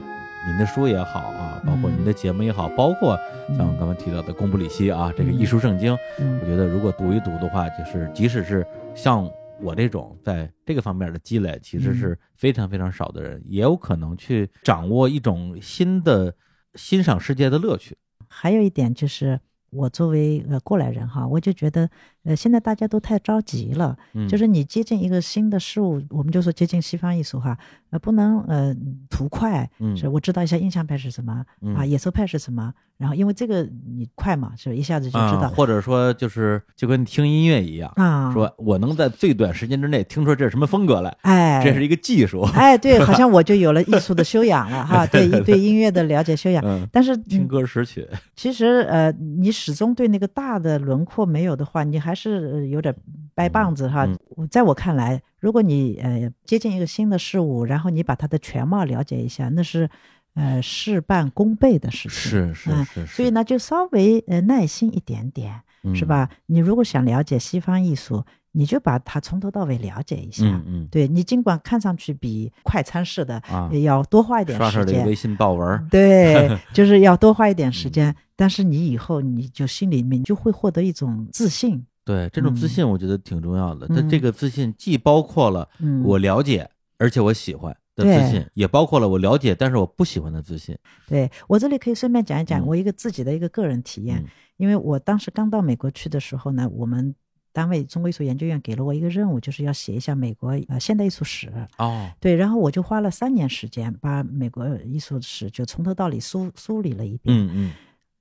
[0.47, 3.19] 您的书也好啊，包括您的节目也好，包括
[3.59, 5.93] 像刚刚提到的贡布里希啊这个艺术圣经，
[6.41, 8.65] 我觉得如果读一读的话，就是即使是
[8.95, 9.29] 像
[9.61, 16.33] 我这种在这个方面的积累其实是非常非常少的人，也有可能去掌握一种新的
[16.77, 17.97] 欣赏世界的乐趣。
[18.31, 19.41] 还有一点就是。
[19.73, 21.89] 我作为呃过来人哈，我就觉得，
[22.25, 23.97] 呃，现在大家都太着急了，
[24.29, 27.57] 就是你接近一个新的事物，我们就说接近西方艺术哈，
[27.91, 28.75] 呃，不能呃
[29.09, 31.45] 图快，是我知道一下印象派是什么
[31.77, 49.51] 啊，野兽派是什么，然后因为这个你快嘛，是一下子就知道，或者说就是就跟听音乐一样啊，说我能在最短时间之内听出这是什么风格来，哎，这是一个技术，哎，对，好像我就有了艺术的修养了 哈，对对音乐的了解修养，但是听歌识曲，其实呃你。
[49.61, 52.95] 始终对那个大的轮廓没有的话，你还是有点
[53.35, 54.09] 掰棒子哈。
[54.51, 59.89] 在我看来，如果你呃接近一个新的事物，然后你把它的全貌了解一下，那是
[60.35, 62.11] 呃事半功倍的事情。
[62.11, 63.07] 是是是。
[63.07, 65.61] 所以呢，就稍微呃耐心一点点，
[65.95, 66.29] 是吧？
[66.47, 68.25] 你如果想了解西方艺术。
[68.53, 73.41] 你就把它从头到尾了解一下，嗯嗯，对你尽管看上去比快餐式的
[73.85, 83.87] 要多花一点时间，微信报文，对， 就是要多花一点时间，但是你以后你就心里面就会获得一种自信，对，这种自信我觉得挺重要的。
[83.89, 85.69] 但这个自信既包括了
[86.05, 86.69] 我了解
[86.99, 90.77] 而且我喜欢的自信，也包括了我了解但是我不喜欢的自信。
[91.07, 94.25] 对我这里可以顺便讲一讲我一个自己的一个个人体验，
[94.57, 97.15] 因为我当时刚到美国去的时候呢，我们。
[97.53, 101.53] 单位中国艺术研究院给了我一个任务，就是要写一下美国呃现代艺术史。
[101.79, 107.37] 哦，对，然后我就花了三年时间，把美国艺术史就从头到尾梳梳理了一遍。
[107.37, 107.73] 嗯嗯，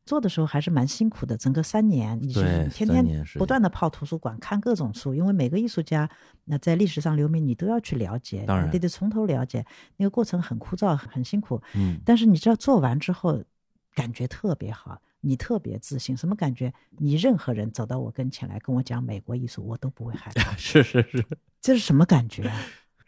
[0.09, 3.05] 做的时候还是蛮辛苦的，整个三年，你是天天
[3.35, 6.09] 不断的泡图书馆看各种书，因为每个艺术家
[6.45, 9.63] 那在历史上留名，你都要去了解，当然得得从头了解，
[9.97, 11.61] 那个过程很枯燥，很辛苦。
[11.75, 13.43] 嗯，但是你知道做完之后，
[13.93, 14.99] 感觉特别好。
[15.21, 16.73] 你特别自信，什么感觉？
[16.97, 20.51] 你任何人走到我跟前来跟我讲美国艺术，我都不会害怕。
[20.57, 21.23] 是是是，
[21.61, 22.51] 这是什么感觉？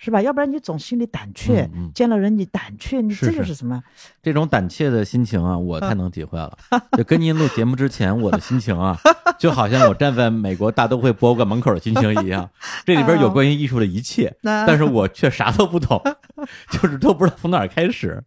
[0.03, 0.19] 是吧？
[0.19, 3.83] 要不然你总心里胆怯，见了人你胆怯，你这就是什么？
[4.23, 6.57] 这种胆怯的心情啊，我太能体会了。
[6.97, 8.97] 就跟您录节目之前我的心情啊，
[9.37, 12.49] 就好像我站在美国大都会博物馆门口的心情一样。
[12.83, 16.01] 这里边有关于艺术的一切，但是我却啥都不懂，
[16.71, 18.23] 就是都不知道从哪儿开始。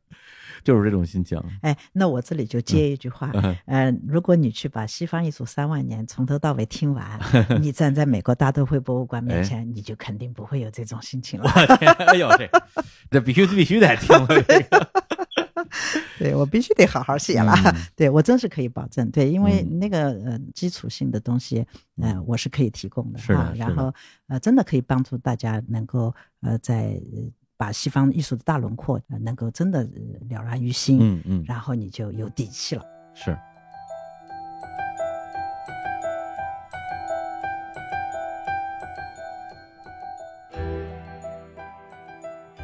[0.65, 1.41] 就是这种心情。
[1.61, 3.31] 哎，那我这里就接一句话，
[3.67, 7.21] 嗯，如果你去把西方艺术三万年从头到尾听完，
[7.61, 11.53] 你站在美国大都会博物馆面前，你就肯定不会有这种心情了。
[11.55, 12.51] 我天，哎呦，这
[13.11, 14.27] 这必须必须得听了。
[14.43, 14.91] 这个，
[16.19, 17.55] 对我必须得好好写了。
[17.95, 21.67] 对我真是可以保证，对，因为那个呃基础性的东西，
[21.97, 23.19] 嗯，我是可以提供的。
[23.19, 23.93] 是的，然后
[24.29, 26.99] 呃，真的可以帮助大家能够呃在。
[27.57, 29.89] 把西方艺术的大轮廓能够真的
[30.29, 32.85] 了然于心，嗯嗯，然后你就有底气了。
[33.15, 33.37] 是。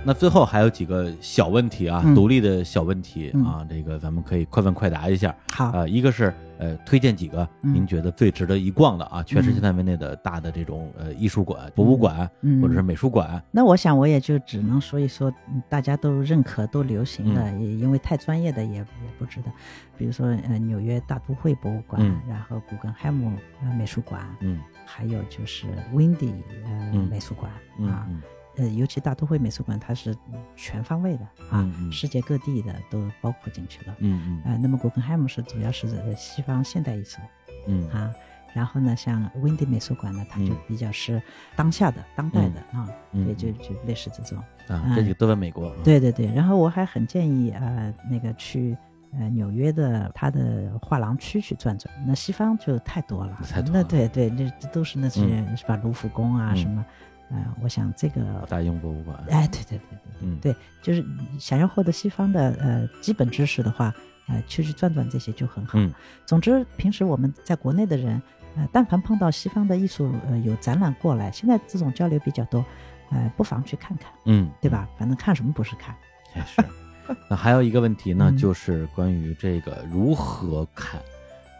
[0.02, 2.14] 那最后还有几个小问题啊，嗯。
[2.14, 3.44] 独立的小问题嗯。
[3.44, 5.34] 啊，这个咱们可以快问快答一下。
[5.52, 7.74] 好，呃，一个是呃，推荐几个嗯。
[7.74, 12.62] 您觉得最值得一逛的啊，全世界嗯范围内的大的这种呃艺术馆、博物馆嗯。
[12.62, 13.42] 或者是美术馆。
[13.50, 18.86] 那我想我也就只能说一说嗯大家都认可、都流行的，因为太专业的也也
[19.18, 19.50] 不值得。
[19.98, 22.18] 比如说呃纽约大都会博物馆，嗯。
[22.26, 23.30] 然后古根海姆
[23.62, 24.58] 呃美术馆，嗯。
[24.86, 26.32] 还有就是温迪
[26.64, 27.06] 呃、嗯。
[27.10, 28.20] 美术馆嗯啊，嗯
[28.60, 30.14] 呃尤其大都会美术馆它是
[30.54, 33.94] 全方位的啊，世界各地的都包括进去了。
[34.00, 37.18] 嗯嗯呃，那么古根海姆是主要是呃西方现代艺术
[37.66, 38.12] 嗯啊，
[38.54, 41.20] 然后呢，像温迪美术馆呢，它就嗯比较是
[41.56, 44.38] 当下的、当代的啊，嗯对，就就类似这种。
[44.68, 45.68] 啊，嗯这几个都在美国。
[45.68, 48.76] 啊，对对对，然后我还很建议呃那个去
[49.18, 55.22] 呃纽约的它的画廊区去转转，那西方就太多了，那太多了对对，那都是那些、
[55.56, 55.76] 是吧？
[55.82, 56.84] 卢浮宫啊、嗯什么，
[57.30, 59.16] 呃，我想这个，大英博物馆。
[59.30, 61.04] 哎，对对对对嗯，对，就是
[61.38, 63.94] 想要获得西方的呃基本知识的话，
[64.28, 65.78] 呃，去去转转这些就很好。
[65.78, 65.92] 嗯
[66.26, 68.20] 总之，平时我们在国内的人，
[68.56, 72.64] 呃，但凡碰到西方的艺术呃有展览过来，现在这种交流比较多，
[73.10, 74.88] 呃，不妨去看看，嗯，对吧？
[74.98, 75.94] 反正看什么不是看？
[76.36, 76.62] 也是。
[77.28, 81.00] 那还有一个问题呢，嗯就是关于这个如何看，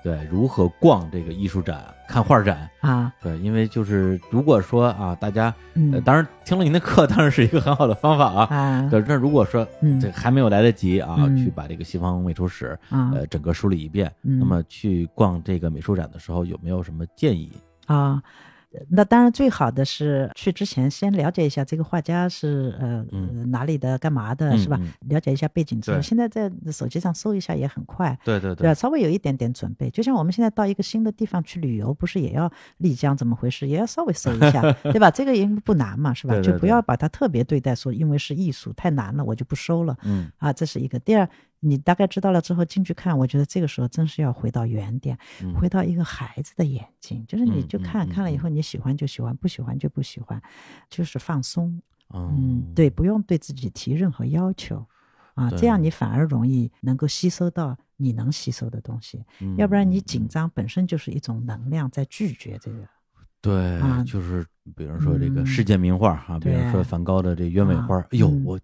[0.03, 2.69] 对，如何逛这个艺术展、看画展。
[2.81, 8.45] 啊，对，因为就是如果说啊，大家嗯，呃，当然听了您的课，当然是一个很好的方法啊。
[8.51, 17.53] 啊，对，那如果说嗯这还没有来得及啊，嗯去把这个西方美术史啊呃整个梳理一遍，嗯那么去逛这个美术展的时候，有没有什么建议？
[17.87, 18.23] 啊。
[18.89, 24.79] 那当然，最好的是去之前先了解一下这个画家是呃、嗯哪里的、干嘛的，嗯是吧？
[24.81, 28.75] 嗯了解一下背景之后，现在在手机上搜一下也很快，对对对吧？
[28.75, 35.11] 稍微有一点点准备，就像我们现在到一个新的地方去旅游，不是也要丽江怎么回事，也要稍微搜一下，对吧？
[35.11, 36.35] 这个也不难嘛，是吧？
[36.35, 40.99] 对 对对就不要把它特别对待，说因为是艺术太难了，我就不收了嗯啊，这是一个。
[41.01, 41.29] 第二，
[41.61, 50.43] 你大概知道了之后进去看，我觉得这个时候真是要回到原点，嗯回到一个孩子的眼睛，就是你就看、嗯看了以后，你喜欢就喜欢，不喜欢就不喜欢，
[50.89, 51.81] 就是放松。
[52.13, 54.85] 嗯嗯，，对，不用对自己提任何要求
[55.35, 59.25] 啊，这样你反而容易能够吸收到你能吸收的东西。
[59.41, 62.89] 嗯要不然你紧张本身就是一种能量在拒绝这个。
[63.41, 64.45] 对，啊就是
[64.77, 68.61] 比如说这个嗯世界名画啊，比如说梵高的这鸢尾花，啊哎呦，嗯我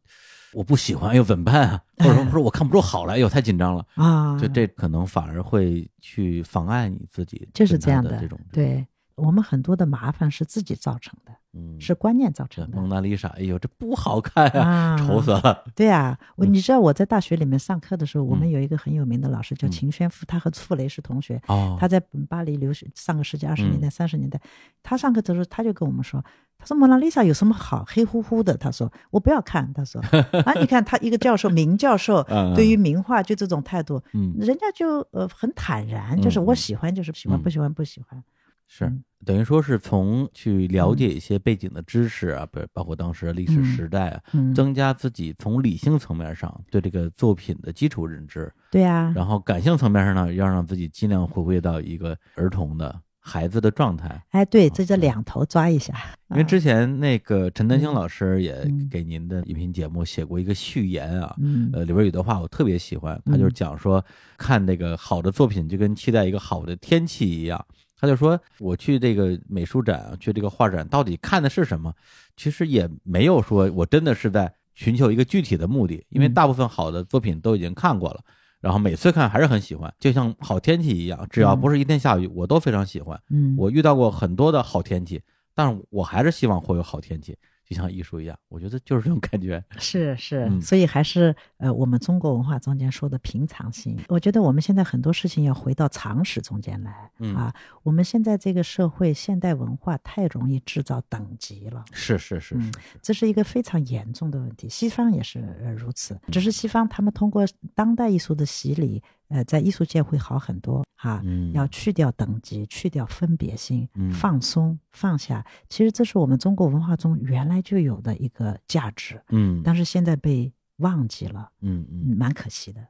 [0.53, 1.83] 我不喜欢，哎呦怎么办啊？
[1.99, 11.81] 或者说我看不出好来，哎呦太紧张了，啊，就这可能反而会去妨碍你自己就是这样的的这种，对我们很多的麻烦是自己造成的，嗯。
[11.81, 12.77] 是观念造成的。
[12.77, 16.53] 蒙娜丽莎，哎呦这不好看呀，啊，丑死了，对啊，我嗯。
[16.53, 18.51] 你知道我在大学里面上课的时候，我们嗯。
[18.51, 19.71] 有一个很有名的老师叫嗯。
[19.71, 23.71] 秦宣夫，他和傅雷是同学，哦，他在巴黎留学，上个世纪二十嗯。
[23.71, 24.41] 年代、三十年代，
[24.83, 26.25] 他上课的时候他就跟我们说，
[26.59, 30.01] 他说蒙娜丽莎有什么好，黑乎乎的，他说我不要看，他说。
[30.45, 34.35] 啊，你看他一个教授，名教授嗯，对于名画就这种态度，嗯。
[34.39, 38.23] 人家就呃很坦然，就是我喜欢就是喜欢，嗯不喜欢不喜欢，
[38.67, 38.87] 是。
[38.87, 54.23] 嗯等于说是从去了解一些背景的知识啊，不、包括当时的历史嗯时代啊，嗯，增加自己从理性层面上对这个作品的基础认知，对啊，然后感性层面上呢，要让自己尽量回归到一个儿童的孩子的状态。
[54.31, 55.93] 哎，对，这叫两头抓一下，
[56.31, 57.95] 因为之啊前那个陈丹青嗯。
[57.95, 58.89] 老师也嗯。
[58.89, 61.69] 给您的音频节目写过一个序言啊，嗯。
[61.73, 63.55] 呃，里边有段话我特别喜欢，他就是嗯。
[63.55, 64.05] 讲说，
[64.37, 67.65] 看那个好的作品就跟期待一个好的天气一样。
[67.99, 71.93] 他就说，我去这个美术展啊，去这个画展，到底看的是什么？
[72.37, 78.21] 其实也没有说我真的是在寻求一个具体的目的，因为嗯大部分好的作品都已经看过了，
[78.61, 83.19] 然后每次看还是很喜欢，就像好天气一样，只要不是一天下雨，我都非常喜欢。
[83.31, 85.23] 嗯，我遇到过很多的好天气，
[85.55, 87.35] 但是我还是希望会有好天气，
[87.67, 89.63] 就像艺术一样，我觉得就是这种感觉。
[89.79, 93.99] 是 是，嗯所以还是呃，我们中国文化中间说的平常心。
[94.09, 97.53] 我觉得我们现在很多事情要回到常识中间来、嗯啊。
[97.83, 101.85] 我们现在这个社会现代文化太容易制造等级了。
[101.93, 102.73] 是是是是嗯，
[103.03, 104.69] 这是一个非常严重的问题。
[104.69, 107.45] 西方也是呃如此，只是西方他们通过
[107.75, 111.21] 当代艺术的洗礼，呃，在艺术界会好很多哈。
[111.25, 115.45] 嗯，要去掉等级，去掉分别心，嗯放松放下。
[115.69, 119.21] 其实这是我们中国文化中原来就有的一个价值。
[119.31, 122.11] 嗯但是现在被忘记了，嗯嗯。
[122.11, 122.87] 嗯，蛮可惜的。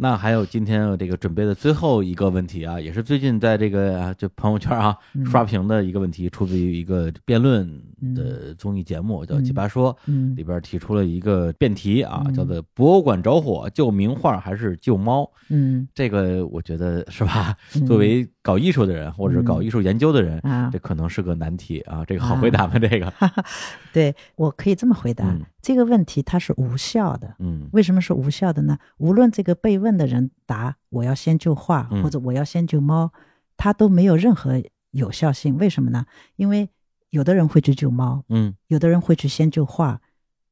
[0.00, 5.26] 那还有今天这个准备的最后一个问题啊，也是最近在这个啊就朋友圈啊嗯。
[5.26, 7.68] 刷屏的一个问题，出自于一个辩论
[8.14, 10.36] 的综艺节目，叫《奇葩说》，嗯。
[10.36, 12.32] 里边提出了一个辩题啊，嗯。
[12.32, 15.28] 叫做“博物馆着火，救名画还是救猫？
[15.48, 15.88] 嗯”。
[15.92, 17.56] 这个我觉得是吧？
[17.74, 17.84] 嗯。
[17.84, 20.70] 作为搞艺术的人或者搞艺术研究的人，啊。
[20.72, 22.04] 这可能是个难题啊。
[22.06, 22.78] 这个好回答吗？
[22.78, 23.12] 这个，
[23.92, 27.34] 对我可以这么回答：嗯这个问题它是无效的。
[27.38, 28.78] 嗯为什么是无效的呢？
[28.98, 33.12] 无论这个被问的人答我要先救画嗯或者我要先救猫，
[33.56, 34.62] 它都没有任何
[34.92, 35.58] 有效性。
[35.58, 36.06] 为什么呢？
[36.36, 36.68] 因为
[37.10, 40.00] 有的人会去救猫，嗯有的人会去先救画，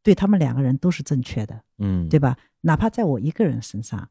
[0.03, 2.37] 对他们两个人都是正确的，嗯，对吧？
[2.63, 4.09] 哪怕在我一个人身上，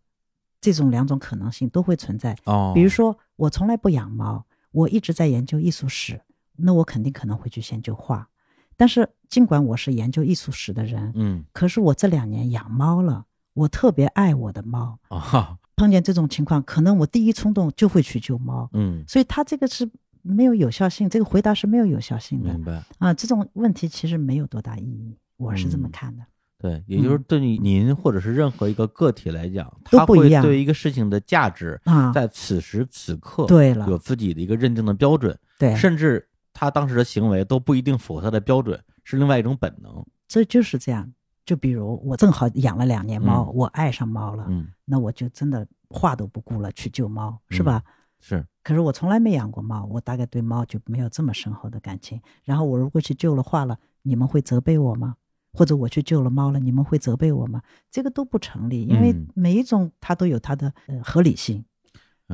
[0.62, 2.38] 这种两种可能性都会存在。
[2.46, 6.22] 哦，比如说，我从来不养猫，我一直在研究艺术史，
[6.56, 8.30] 那我肯定可能会去先救画。
[8.78, 14.98] 但是，尽管我是研究艺术史的人，嗯可是我这两年养猫了，我特别爱我的猫。
[15.10, 19.86] 啊碰见这种情况，可能我第一冲动就会去救猫，嗯，所以它这个是
[20.22, 22.82] 没有有效性，这个回答是没有有效性的明白。
[22.98, 23.14] 啊。
[23.14, 26.24] 这种问题其实没有多大意义，我是这么嗯看的。
[26.58, 40.03] 对，也就是对于您或者是任何一个个体来讲，都他会不一样对一个事情的价值，啊，在此时此刻，对了有自己的一个认定的标准，对，甚至他当时的行为都不一定符合他的标准，是另外一种本能。
[40.27, 41.14] 这就是这样。
[41.45, 47.84] 就比如我正好养了两年猫，嗯我爱上猫了，嗯，那我就真的话都不顾了去救猫，是吧？
[48.19, 52.19] 是，可是我从来没养过猫，我大概对猫就没有这么深厚的感情。
[52.44, 55.18] 然后我如果去救了画了，你们会责备我吗？
[55.53, 57.61] 或者我去救了猫了，你们会责备我吗？
[57.91, 61.65] 这个都不成立，因为嗯每一种它都有它的呃合理性，嗯，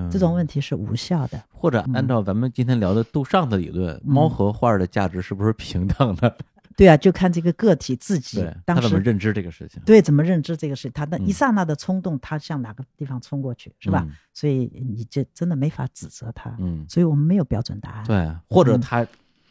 [0.10, 1.42] 这种问题是无效的。
[1.50, 6.36] 或者按照咱们今天聊的杜尚的理论，猫和画儿的价值是不是平等的？
[6.78, 14.04] 对啊，就看这个个体自己当时怎么认知这个事情，对怎么认知这个事情，他的嗯一刹那的冲动，他向哪个地方冲过去，是吧？
[14.08, 14.16] 嗯？
[14.34, 16.56] 所以你这真的没法指责他。
[16.60, 18.06] 嗯，所以我们没有标准答案。
[18.06, 19.06] 对，或者他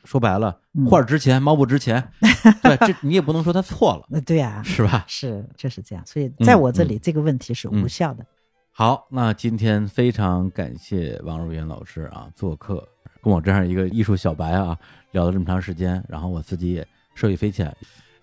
[0.04, 2.02] 说白了，嗯画儿值钱，猫不值钱，
[2.64, 5.04] 对，这你也不能说他错了，呃，对啊，是吧？
[5.06, 6.02] 是就是这样。
[6.06, 8.24] 所以在我这里，嗯这个问题是无效的。
[8.72, 12.88] 好，那今天非常感谢王如云老师啊做客，
[13.20, 14.78] 跟我这样一个艺术小白啊
[15.10, 17.76] 聊了这么长时间，然后我自己也受益匪浅，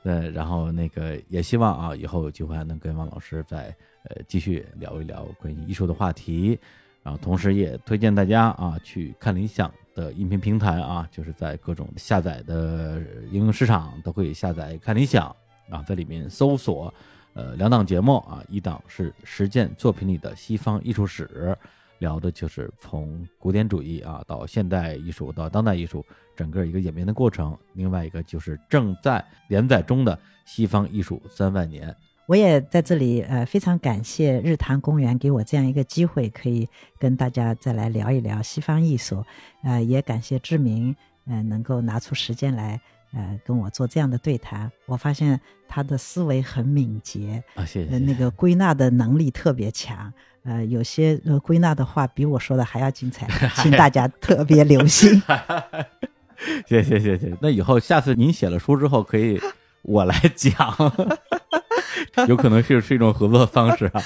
[0.03, 3.65] 呃，然后那个也希望啊以后有机会还能跟王老师再
[4.05, 6.57] 呃继续聊一聊关于艺术的话题，
[7.03, 12.99] 然后同时也推荐大家啊去看理想的音频平台啊，就是在各种下载的
[13.31, 15.27] 应用市场都可以下载看理想
[15.69, 16.91] 啊，在里面搜索。
[17.38, 21.55] 呃，两档节目啊，一档是实践作品里的西方艺术史，
[21.99, 26.03] 聊的就是从古典主义啊到现代艺术到当代艺术
[26.35, 30.15] 整个一个演变的过程；另外一个就是正在连载中的
[30.45, 31.88] 《西方艺术三万年》。
[32.26, 39.23] 我也在这里呃非常感谢日坛公园给我这样一个机会，可以跟大家再来聊一聊西方艺术。
[39.61, 40.95] 呃，也感谢志明
[41.27, 42.81] 呃能够拿出时间来
[43.18, 44.72] 呃跟我做这样的对谈。
[44.85, 47.91] 我发现他的思维很敏捷，啊，谢谢。
[47.91, 50.14] 呃那个归纳的能力特别强。
[50.44, 53.27] 呃，有些呃归纳的话比我说的还要精彩，
[53.61, 55.22] 请大家特别留心。
[56.69, 57.35] 谢谢谢谢。
[57.41, 59.41] 那以后下次您写了书之后，可以
[59.81, 60.56] 我来讲，
[62.30, 64.02] 有可能是是一种合作方式啊。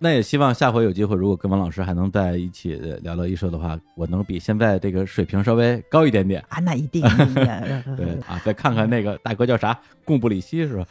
[0.00, 6.44] 那也希望下回有机会，如果跟王老师还能在一起呃聊聊艺术的话，我能比现在这个水平稍微高一点点。
[6.48, 7.34] 啊，那一定一定，
[7.96, 10.86] 对啊，再看看那个大哥叫啥，贡布里希是吧？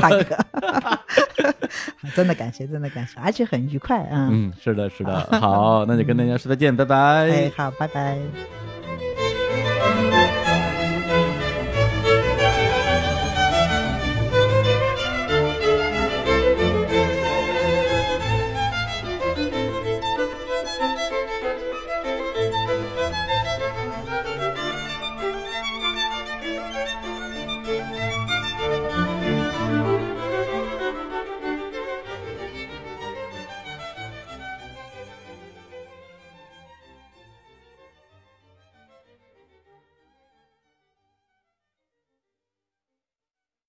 [0.00, 0.38] 大哥，
[2.14, 4.28] 真的感谢，真的感谢，而且很愉快啊。
[4.30, 5.20] 嗯，是的，是的。
[5.40, 6.96] 好，那就跟大家说再见，拜拜。
[6.96, 8.16] 哎，好，拜拜。